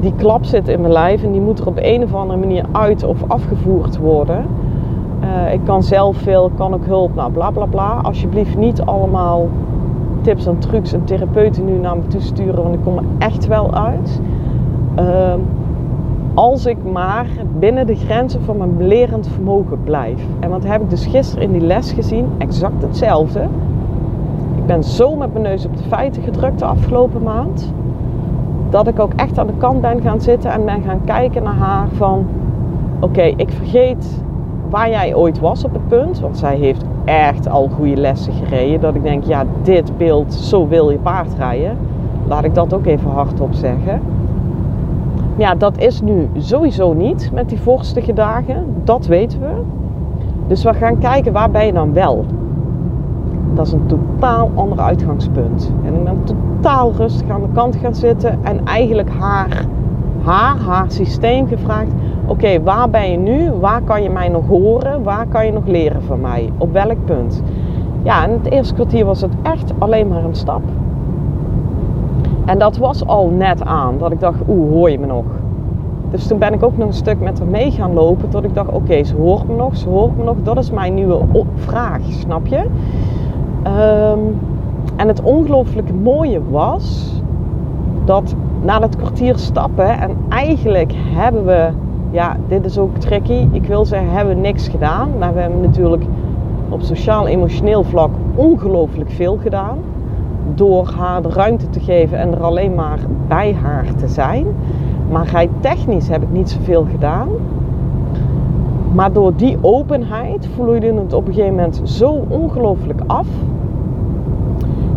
die 0.00 0.12
klap 0.16 0.44
zit 0.44 0.68
in 0.68 0.80
mijn 0.80 0.92
lijf 0.92 1.22
en 1.22 1.32
die 1.32 1.40
moet 1.40 1.58
er 1.58 1.66
op 1.66 1.78
een 1.80 2.02
of 2.02 2.14
andere 2.14 2.38
manier 2.38 2.64
uit 2.72 3.04
of 3.04 3.18
afgevoerd 3.26 3.98
worden. 3.98 4.44
Uh, 5.20 5.52
ik 5.52 5.60
kan 5.64 5.82
zelf 5.82 6.16
veel, 6.16 6.50
kan 6.56 6.74
ook 6.74 6.86
hulp, 6.86 7.14
nou 7.14 7.32
bla 7.32 7.50
bla 7.50 7.64
bla. 7.64 8.00
Alsjeblieft 8.02 8.56
niet 8.56 8.80
allemaal 8.80 9.48
tips 10.20 10.46
en 10.46 10.58
trucs 10.58 10.92
en 10.92 11.04
therapeuten 11.04 11.64
nu 11.64 11.78
naar 11.78 11.96
me 11.96 12.06
toe 12.06 12.20
sturen, 12.20 12.62
want 12.62 12.74
ik 12.74 12.80
kom 12.82 12.96
er 12.96 13.04
echt 13.18 13.46
wel 13.46 13.74
uit. 13.74 14.20
Uh, 14.98 15.34
als 16.34 16.66
ik 16.66 16.76
maar 16.92 17.26
binnen 17.58 17.86
de 17.86 17.94
grenzen 17.94 18.42
van 18.42 18.56
mijn 18.56 18.86
lerend 18.86 19.28
vermogen 19.28 19.82
blijf. 19.84 20.20
En 20.40 20.50
wat 20.50 20.64
heb 20.64 20.82
ik 20.82 20.90
dus 20.90 21.06
gisteren 21.06 21.44
in 21.44 21.52
die 21.52 21.60
les 21.60 21.92
gezien? 21.92 22.26
Exact 22.38 22.82
hetzelfde. 22.82 23.40
Ik 24.56 24.66
ben 24.66 24.84
zo 24.84 25.14
met 25.14 25.32
mijn 25.32 25.44
neus 25.44 25.66
op 25.66 25.76
de 25.76 25.82
feiten 25.82 26.22
gedrukt 26.22 26.58
de 26.58 26.64
afgelopen 26.64 27.22
maand. 27.22 27.72
Dat 28.70 28.86
ik 28.86 29.00
ook 29.00 29.12
echt 29.16 29.38
aan 29.38 29.46
de 29.46 29.56
kant 29.58 29.80
ben 29.80 30.00
gaan 30.00 30.20
zitten 30.20 30.50
en 30.50 30.64
ben 30.64 30.82
gaan 30.82 31.00
kijken 31.04 31.42
naar 31.42 31.54
haar 31.54 31.88
van... 31.92 32.26
Oké, 33.00 33.22
ik 33.22 33.50
vergeet 33.50 34.22
waar 34.70 34.90
jij 34.90 35.14
ooit 35.14 35.38
was 35.38 35.64
op 35.64 35.72
het 35.72 35.88
punt. 35.88 36.20
Want 36.20 36.38
zij 36.38 36.56
heeft 36.56 36.84
echt 37.04 37.48
al 37.48 37.68
goede 37.68 37.96
lessen 37.96 38.32
gereden. 38.32 38.80
Dat 38.80 38.94
ik 38.94 39.02
denk, 39.02 39.24
ja, 39.24 39.44
dit 39.62 39.96
beeld, 39.96 40.34
zo 40.34 40.68
wil 40.68 40.90
je 40.90 40.98
paard 40.98 41.34
rijden. 41.38 41.78
Laat 42.28 42.44
ik 42.44 42.54
dat 42.54 42.74
ook 42.74 42.86
even 42.86 43.10
hardop 43.10 43.54
zeggen 43.54 44.00
ja, 45.36 45.54
dat 45.54 45.78
is 45.78 46.00
nu 46.00 46.28
sowieso 46.36 46.92
niet 46.92 47.30
met 47.32 47.48
die 47.48 47.60
vorstige 47.60 48.12
dagen. 48.12 48.64
Dat 48.84 49.06
weten 49.06 49.40
we. 49.40 49.62
Dus 50.46 50.64
we 50.64 50.74
gaan 50.74 50.98
kijken 50.98 51.32
waar 51.32 51.50
ben 51.50 51.66
je 51.66 51.72
dan 51.72 51.92
wel. 51.92 52.24
Dat 53.54 53.66
is 53.66 53.72
een 53.72 53.86
totaal 53.86 54.50
ander 54.54 54.80
uitgangspunt. 54.80 55.72
En 55.84 55.94
ik 55.94 56.04
ben 56.04 56.24
totaal 56.24 56.92
rustig 56.96 57.28
aan 57.28 57.40
de 57.40 57.48
kant 57.54 57.76
gaan 57.76 57.94
zitten 57.94 58.38
en 58.42 58.64
eigenlijk 58.64 59.10
haar, 59.10 59.66
haar, 60.22 60.58
haar 60.58 60.90
systeem 60.90 61.48
gevraagd. 61.48 61.92
Oké, 62.28 62.62
waar 62.62 62.90
ben 62.90 63.10
je 63.10 63.16
nu? 63.16 63.50
Waar 63.50 63.82
kan 63.82 64.02
je 64.02 64.10
mij 64.10 64.28
nog 64.28 64.46
horen? 64.46 65.02
Waar 65.02 65.26
kan 65.26 65.46
je 65.46 65.52
nog 65.52 65.66
leren 65.66 66.02
van 66.02 66.20
mij? 66.20 66.52
Op 66.58 66.72
welk 66.72 67.04
punt? 67.04 67.42
Ja, 68.02 68.24
in 68.26 68.30
het 68.30 68.50
eerste 68.50 68.74
kwartier 68.74 69.04
was 69.04 69.20
het 69.20 69.32
echt 69.42 69.72
alleen 69.78 70.08
maar 70.08 70.24
een 70.24 70.34
stap. 70.34 70.62
En 72.44 72.58
dat 72.58 72.76
was 72.76 73.06
al 73.06 73.28
net 73.28 73.64
aan 73.64 73.98
dat 73.98 74.12
ik 74.12 74.20
dacht, 74.20 74.40
oeh, 74.48 74.70
hoor 74.70 74.90
je 74.90 74.98
me 74.98 75.06
nog? 75.06 75.24
Dus 76.10 76.26
toen 76.26 76.38
ben 76.38 76.52
ik 76.52 76.62
ook 76.62 76.76
nog 76.76 76.86
een 76.86 76.94
stuk 76.94 77.20
met 77.20 77.38
haar 77.38 77.48
mee 77.48 77.70
gaan 77.70 77.92
lopen. 77.94 78.28
Tot 78.28 78.44
ik 78.44 78.54
dacht, 78.54 78.70
oké, 78.70 79.04
ze 79.04 79.14
hoort 79.14 79.48
me 79.48 79.54
nog, 79.54 79.76
ze 79.76 79.88
hoort 79.88 80.16
me 80.16 80.24
nog. 80.24 80.36
Dat 80.42 80.58
is 80.58 80.70
mijn 80.70 80.94
nieuwe 80.94 81.20
vraag, 81.54 82.00
snap 82.08 82.46
je? 82.46 82.64
Um, 83.66 84.38
en 84.96 85.08
het 85.08 85.22
ongelooflijk 85.22 85.88
mooie 86.02 86.40
was 86.50 87.12
dat 88.04 88.34
na 88.62 88.78
dat 88.78 88.96
kwartier 88.96 89.38
stappen 89.38 90.00
en 90.00 90.10
eigenlijk 90.28 90.92
hebben 90.96 91.44
we 91.44 91.68
ja, 92.16 92.36
dit 92.48 92.64
is 92.64 92.78
ook 92.78 92.96
tricky. 92.96 93.46
Ik 93.52 93.64
wil 93.64 93.84
zeggen, 93.84 94.10
hebben 94.10 94.34
we 94.34 94.40
niks 94.40 94.68
gedaan. 94.68 95.08
Maar 95.18 95.34
we 95.34 95.40
hebben 95.40 95.60
natuurlijk 95.60 96.04
op 96.68 96.82
sociaal-emotioneel 96.82 97.82
vlak 97.84 98.10
ongelooflijk 98.34 99.10
veel 99.10 99.38
gedaan. 99.42 99.78
Door 100.54 100.86
haar 100.96 101.22
de 101.22 101.28
ruimte 101.28 101.68
te 101.70 101.80
geven 101.80 102.18
en 102.18 102.32
er 102.32 102.42
alleen 102.42 102.74
maar 102.74 102.98
bij 103.28 103.54
haar 103.62 103.94
te 103.94 104.08
zijn. 104.08 104.46
Maar 105.10 105.46
technisch 105.60 106.08
heb 106.08 106.22
ik 106.22 106.30
niet 106.30 106.50
zoveel 106.50 106.86
gedaan. 106.90 107.28
Maar 108.92 109.12
door 109.12 109.36
die 109.36 109.58
openheid 109.60 110.48
vloeide 110.54 110.94
het 110.94 111.12
op 111.12 111.26
een 111.26 111.34
gegeven 111.34 111.54
moment 111.54 111.80
zo 111.84 112.24
ongelooflijk 112.28 113.00
af. 113.06 113.26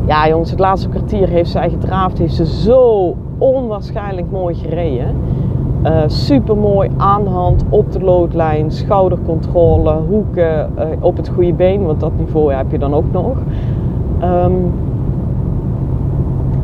Ja 0.07 0.27
jongens, 0.27 0.49
het 0.49 0.59
laatste 0.59 0.89
kwartier 0.89 1.27
heeft 1.27 1.49
zij 1.49 1.69
gedraafd. 1.69 2.17
Heeft 2.17 2.33
ze 2.35 2.45
zo 2.45 3.15
onwaarschijnlijk 3.37 4.31
mooi 4.31 4.55
gereden. 4.55 5.15
Uh, 5.83 6.03
eh, 6.03 6.09
super 6.09 6.57
mooi 6.57 6.89
aan 6.97 7.23
de 7.23 7.29
hand, 7.29 7.63
op 7.69 7.91
de 7.91 7.99
loodlijn, 7.99 8.71
schoudercontrole, 8.71 9.93
hoeken, 10.09 10.69
uh, 10.77 10.83
op 10.99 11.17
het 11.17 11.29
goede 11.29 11.53
been, 11.53 11.85
want 11.85 11.99
dat 11.99 12.11
niveau 12.17 12.53
heb 12.53 12.71
je 12.71 12.79
dan 12.79 12.93
ook 12.93 13.11
nog. 13.11 13.37
Um, 14.23 14.73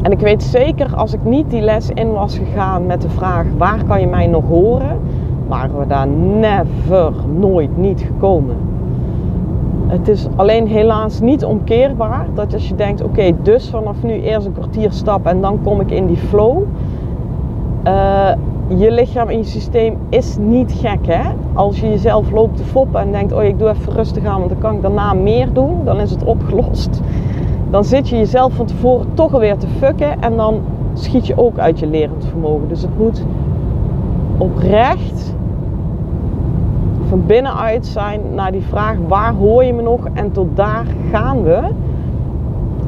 en 0.01 0.11
ik 0.11 0.19
weet 0.19 0.43
zeker, 0.43 0.95
als 0.95 1.13
ik 1.13 1.23
niet 1.23 1.49
die 1.49 1.61
les 1.61 1.89
in 1.89 2.11
was 2.11 2.37
gegaan 2.37 2.85
met 2.85 3.01
de 3.01 3.09
vraag 3.09 3.45
waar 3.57 3.83
kan 3.87 3.99
je 3.99 4.07
mij 4.07 4.27
nog 4.27 4.47
horen, 4.47 4.99
waren 5.47 5.79
we 5.79 5.87
daar 5.87 6.07
never, 6.39 7.11
nooit 7.39 7.77
niet 7.77 8.01
gekomen. 8.01 8.55
Het 9.87 10.07
is 10.07 10.27
alleen 10.35 10.67
helaas 10.67 11.19
niet 11.19 11.45
omkeerbaar 11.45 12.27
dat 12.33 12.53
als 12.53 12.67
je 12.67 12.75
denkt, 12.75 13.03
oké, 13.03 13.31
dus 13.41 13.69
vanaf 13.69 14.03
nu 14.03 14.13
eerst 14.13 14.45
een 14.45 14.53
kwartier 14.53 14.91
stappen 14.91 15.31
en 15.31 15.41
dan 15.41 15.59
kom 15.63 15.81
ik 15.81 15.91
in 15.91 16.05
die 16.05 16.17
flow. 16.17 16.63
Uh, 17.87 18.31
je 18.67 18.91
lichaam 18.91 19.27
en 19.27 19.37
je 19.37 19.43
systeem 19.43 19.97
is 20.09 20.37
niet 20.37 20.71
gek 20.71 21.07
hè. 21.07 21.21
Als 21.53 21.79
je 21.79 21.89
jezelf 21.89 22.31
loopt 22.31 22.57
te 22.57 22.63
foppen 22.63 23.01
en 23.01 23.11
denkt, 23.11 23.33
oh 23.33 23.43
ik 23.43 23.59
doe 23.59 23.69
even 23.69 23.93
rustig 23.93 24.25
aan, 24.25 24.37
want 24.37 24.49
dan 24.49 24.59
kan 24.59 24.75
ik 24.75 24.81
daarna 24.81 25.13
meer 25.13 25.53
doen, 25.53 25.81
dan 25.83 25.99
is 25.99 26.11
het 26.11 26.23
opgelost. 26.23 27.01
Dan 27.69 27.83
zit 27.83 28.09
je 28.09 28.17
jezelf 28.17 28.53
van 28.53 28.65
tevoren 28.65 29.07
toch 29.13 29.33
alweer 29.33 29.57
te 29.57 29.67
fucken 29.67 30.21
en 30.21 30.35
dan 30.35 30.61
schiet 30.93 31.27
je 31.27 31.37
ook 31.37 31.57
uit 31.57 31.79
je 31.79 31.87
lerend 31.87 32.25
vermogen. 32.25 32.67
Dus 32.67 32.81
het 32.81 32.97
moet 32.97 33.25
oprecht 34.37 35.35
van 37.07 37.25
binnenuit 37.25 37.85
zijn 37.85 38.21
naar 38.33 38.51
die 38.51 38.61
vraag 38.61 38.95
waar 39.07 39.33
hoor 39.33 39.63
je 39.63 39.73
me 39.73 39.81
nog 39.81 40.07
en 40.13 40.31
tot 40.31 40.55
daar 40.55 40.85
gaan 41.11 41.43
we. 41.43 41.61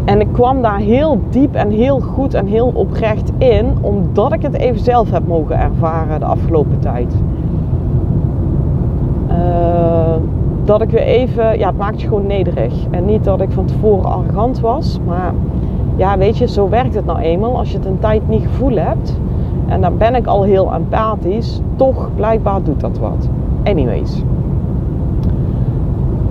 En 0.08 0.22
ik 0.22 0.28
kwam 0.32 0.62
daar 0.62 0.78
heel 0.78 1.20
diep 1.30 1.56
en 1.56 1.70
heel 1.70 2.00
goed 2.00 2.34
en 2.34 2.46
heel 2.46 2.72
oprecht 2.74 3.32
in, 3.38 3.66
omdat 3.82 4.34
ik 4.34 4.42
het 4.42 4.54
even 4.54 4.80
zelf 4.80 5.12
heb 5.12 5.28
mogen 5.28 5.60
ervaren 5.60 6.20
de 6.20 6.26
afgelopen 6.26 6.80
tijd. 6.80 7.14
Uh, 9.30 10.16
dat 10.66 10.82
ik 10.82 10.90
weer 10.90 11.02
even, 11.02 11.58
ja, 11.58 11.68
het 11.68 11.78
maakt 11.78 12.02
je 12.02 12.08
gewoon 12.08 12.28
nederig. 12.28 12.74
En 12.90 13.06
niet 13.06 13.24
dat 13.24 13.42
ik 13.42 13.52
van 13.52 13.66
tevoren 13.66 14.12
arrogant 14.12 14.60
was, 14.60 15.00
maar 15.06 15.34
ja, 15.96 16.18
weet 16.18 16.38
je, 16.38 16.48
zo 16.48 16.70
werkt 16.70 16.96
het 16.96 17.06
nou 17.06 17.20
eenmaal. 17.20 17.58
Als 17.58 17.72
je 17.72 17.78
het 17.78 17.86
een 17.86 18.00
tijd 18.00 18.28
niet 18.28 18.44
gevoel 18.44 18.76
hebt, 18.76 19.20
en 19.66 19.82
dan 19.82 19.98
ben 19.98 20.16
ik 20.16 20.28
al 20.28 20.44
heel 20.44 20.74
empathisch, 20.74 21.62
toch 21.76 22.10
blijkbaar 22.16 22.64
doet 22.64 22.80
dat 22.80 22.98
wat. 22.98 23.30
Anyways. 23.64 24.24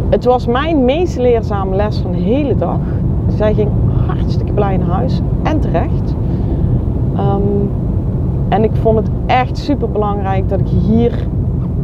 Het 0.08 0.24
was 0.24 0.46
mijn 0.46 0.84
meest 0.84 1.18
leerzame 1.18 1.76
les 1.76 1.98
van 1.98 2.10
de 2.10 2.18
hele 2.18 2.56
dag. 2.56 2.78
Zij 3.36 3.54
ging 3.54 3.70
hartstikke 4.06 4.52
blij 4.52 4.76
naar 4.76 4.88
huis 4.88 5.20
en 5.42 5.60
terecht. 5.60 6.14
Ehm, 7.16 7.42
en 8.48 8.64
ik 8.64 8.70
vond 8.74 8.98
het 8.98 9.10
echt 9.26 9.58
super 9.58 9.90
belangrijk 9.90 10.48
dat 10.48 10.60
ik 10.60 10.66
je 10.66 10.76
hier 10.76 11.28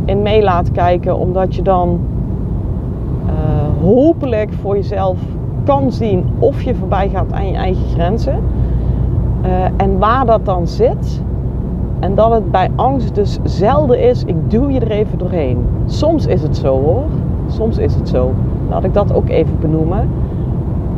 in 0.05 0.23
mee 0.23 0.43
laat 0.43 0.71
kijken, 0.71 1.17
omdat 1.19 1.55
je 1.55 1.63
dan 1.63 2.01
uh, 3.27 3.33
hopelijk 3.83 4.53
voor 4.53 4.77
jezelf 4.77 5.19
kan 5.65 5.93
zien 5.93 6.25
of 6.39 6.63
je 6.63 6.75
voorbij 6.75 7.09
gaat 7.09 7.33
aan 7.33 7.47
je 7.47 7.55
eigen 7.55 7.85
grenzen. 7.95 8.39
Uh, 9.45 9.65
en 9.77 9.99
waar 9.99 10.27
dat 10.27 10.45
dan 10.45 10.67
zit. 10.67 11.23
En 12.01 12.15
dat 12.15 12.33
het 12.33 12.51
bij 12.51 12.71
angst 12.75 13.15
dus 13.15 13.39
zelden 13.43 14.01
is, 14.01 14.25
ik 14.25 14.51
duw 14.51 14.69
je 14.69 14.81
er 14.81 14.91
even 14.91 15.19
doorheen. 15.19 15.59
Soms 15.87 16.27
is 16.27 16.43
het 16.43 16.57
zo 16.57 16.81
hoor. 16.81 17.05
Soms 17.47 17.79
is 17.79 17.95
het 17.95 18.09
zo. 18.09 18.33
Laat 18.71 18.85
ik 18.85 18.95
dat 18.95 19.15
ook 19.15 19.29
even 19.29 19.57
benoemen 19.61 20.09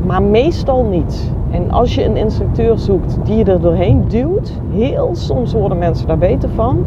maar 0.06 0.22
meestal 0.22 0.84
niet. 0.84 1.32
En 1.50 1.70
als 1.70 1.94
je 1.94 2.04
een 2.04 2.16
instructeur 2.16 2.78
zoekt 2.78 3.18
die 3.24 3.36
je 3.36 3.44
er 3.44 3.60
doorheen 3.60 4.04
duwt, 4.08 4.60
heel 4.72 5.10
soms 5.12 5.52
worden 5.52 5.78
mensen 5.78 6.06
daar 6.06 6.18
beter 6.18 6.48
van. 6.54 6.78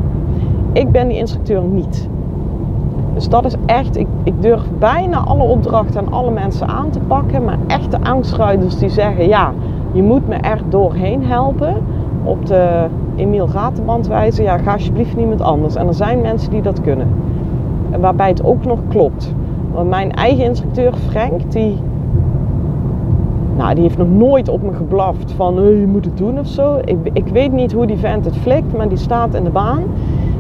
Ik 0.72 0.92
ben 0.92 1.08
die 1.08 1.18
instructeur 1.18 1.62
niet. 1.62 2.10
Dus 3.14 3.30
dat 3.30 3.46
is 3.46 3.56
echt, 3.66 3.98
ik, 3.98 4.08
ik 4.24 4.42
durf 4.42 4.62
bijna 4.80 5.18
alle 5.18 5.44
opdrachten 5.44 6.06
en 6.06 6.12
alle 6.12 6.32
mensen 6.32 6.68
aan 6.68 6.90
te 6.90 7.00
pakken, 7.00 7.44
maar 7.44 7.58
echte 7.68 7.98
angstruiders 8.04 8.78
die 8.78 8.90
zeggen, 8.90 9.28
ja, 9.28 9.54
je 9.92 10.04
moet 10.04 10.28
me 10.28 10.36
er 10.36 10.62
doorheen 10.70 11.26
helpen 11.26 11.76
op 12.24 12.46
de 12.46 12.86
Emiel 13.16 13.48
Ratenband 13.54 14.08
wijze, 14.08 14.44
ja, 14.44 14.58
ga 14.58 14.74
alsjeblieft 14.74 15.16
niemand 15.16 15.42
anders. 15.42 15.76
En 15.76 15.88
er 15.88 15.94
zijn 15.94 16.22
mensen 16.22 16.52
die 16.52 16.62
dat 16.62 16.82
kunnen. 16.82 17.08
En 17.90 18.00
waarbij 18.00 18.30
het 18.30 18.44
ook 18.44 18.66
nog 18.66 18.80
klopt. 18.88 19.34
Want 19.74 19.90
mijn 19.90 20.12
eigen 20.12 20.44
instructeur 20.44 20.94
Frank, 21.10 21.52
die 21.52 21.78
nou, 23.58 23.74
die 23.74 23.84
heeft 23.84 23.98
nog 23.98 24.10
nooit 24.10 24.50
op 24.50 24.62
me 24.62 24.74
geblaft 24.74 25.32
van 25.32 25.54
je 25.54 25.88
moet 25.88 26.06
het 26.06 26.18
doen 26.18 26.40
of 26.40 26.48
zo. 26.48 26.80
Ik, 26.86 26.98
ik 27.14 27.28
weet 27.28 27.52
niet 27.52 27.72
hoe 27.72 27.86
die 27.86 27.98
vent 27.98 28.26
het 28.26 28.38
flikt, 28.38 28.78
maar 28.78 28.90
die 28.90 28.98
staat 28.98 29.34
in 29.34 29.44
de 29.44 29.50
baan. 29.50 29.84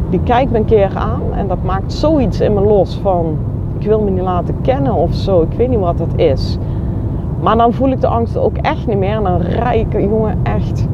Die 0.09 0.19
kijkt 0.23 0.51
me 0.51 0.57
een 0.57 0.65
keer 0.65 0.91
aan 0.95 1.21
en 1.33 1.47
dat 1.47 1.63
maakt 1.63 1.93
zoiets 1.93 2.39
in 2.39 2.53
me 2.53 2.61
los 2.61 2.99
van 3.01 3.37
ik 3.79 3.87
wil 3.87 4.01
me 4.01 4.09
niet 4.09 4.23
laten 4.23 4.55
kennen 4.61 4.93
of 4.93 5.13
zo. 5.13 5.41
Ik 5.41 5.57
weet 5.57 5.69
niet 5.69 5.79
wat 5.79 5.97
dat 5.97 6.15
is. 6.15 6.57
Maar 7.41 7.57
dan 7.57 7.73
voel 7.73 7.89
ik 7.89 8.01
de 8.01 8.07
angst 8.07 8.37
ook 8.37 8.57
echt 8.57 8.87
niet 8.87 8.97
meer. 8.97 9.15
En 9.15 9.23
dan 9.23 9.41
rij 9.41 9.79
ik, 9.79 10.01
jongen, 10.01 10.37
echt. 10.43 10.87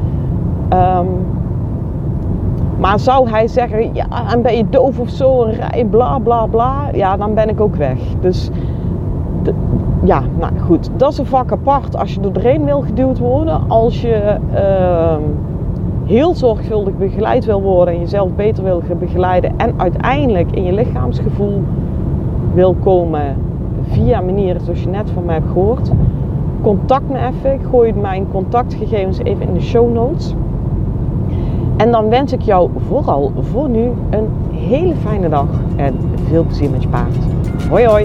Um, 0.72 1.06
maar 2.78 2.98
zou 2.98 3.30
hij 3.30 3.48
zeggen, 3.48 3.94
ja, 3.94 4.06
en 4.32 4.42
ben 4.42 4.56
je 4.56 4.68
doof 4.68 4.98
of 4.98 5.08
zo, 5.08 5.42
rij 5.42 5.84
bla 5.84 6.18
bla 6.18 6.46
bla, 6.46 6.88
ja, 6.92 7.16
dan 7.16 7.34
ben 7.34 7.48
ik 7.48 7.60
ook 7.60 7.76
weg. 7.76 7.98
Dus 8.20 8.50
ja, 10.04 10.22
nou 10.38 10.58
goed, 10.58 10.90
dat 10.96 11.12
is 11.12 11.18
een 11.18 11.26
vak 11.26 11.52
apart 11.52 11.96
als 11.96 12.14
je 12.14 12.20
er 12.20 12.32
doorheen 12.32 12.64
wil 12.64 12.80
geduwd 12.80 13.18
worden. 13.18 13.60
Als 13.68 14.00
je 14.00 14.36
uh, 14.54 15.16
heel 16.04 16.34
zorgvuldig 16.34 16.96
begeleid 16.96 17.44
wil 17.44 17.62
worden 17.62 17.94
en 17.94 18.00
jezelf 18.00 18.30
beter 18.36 18.64
wil 18.64 18.82
begeleiden 18.98 19.52
en 19.56 19.74
uiteindelijk 19.76 20.50
in 20.50 20.64
je 20.64 20.72
lichaamsgevoel 20.72 21.62
wil 22.54 22.74
komen 22.74 23.36
via 23.82 24.20
manieren 24.20 24.60
zoals 24.60 24.82
je 24.82 24.88
net 24.88 25.10
van 25.10 25.24
mij 25.24 25.34
hebt 25.34 25.50
gehoord, 25.52 25.90
contact 26.62 27.08
me 27.08 27.18
even. 27.18 27.52
Ik 27.52 27.66
gooi 27.70 27.92
mijn 27.92 28.26
contactgegevens 28.30 29.18
even 29.18 29.48
in 29.48 29.54
de 29.54 29.60
show 29.60 29.92
notes. 29.92 30.34
En 31.76 31.90
dan 31.90 32.08
wens 32.08 32.32
ik 32.32 32.42
jou 32.42 32.70
vooral 32.88 33.32
voor 33.40 33.68
nu 33.68 33.90
een 34.10 34.28
hele 34.52 34.94
fijne 34.94 35.28
dag 35.28 35.48
en 35.76 35.94
veel 36.28 36.44
plezier 36.44 36.70
met 36.70 36.82
je 36.82 36.88
paard. 36.88 37.16
Hoi 37.68 37.86
hoi! 37.86 38.04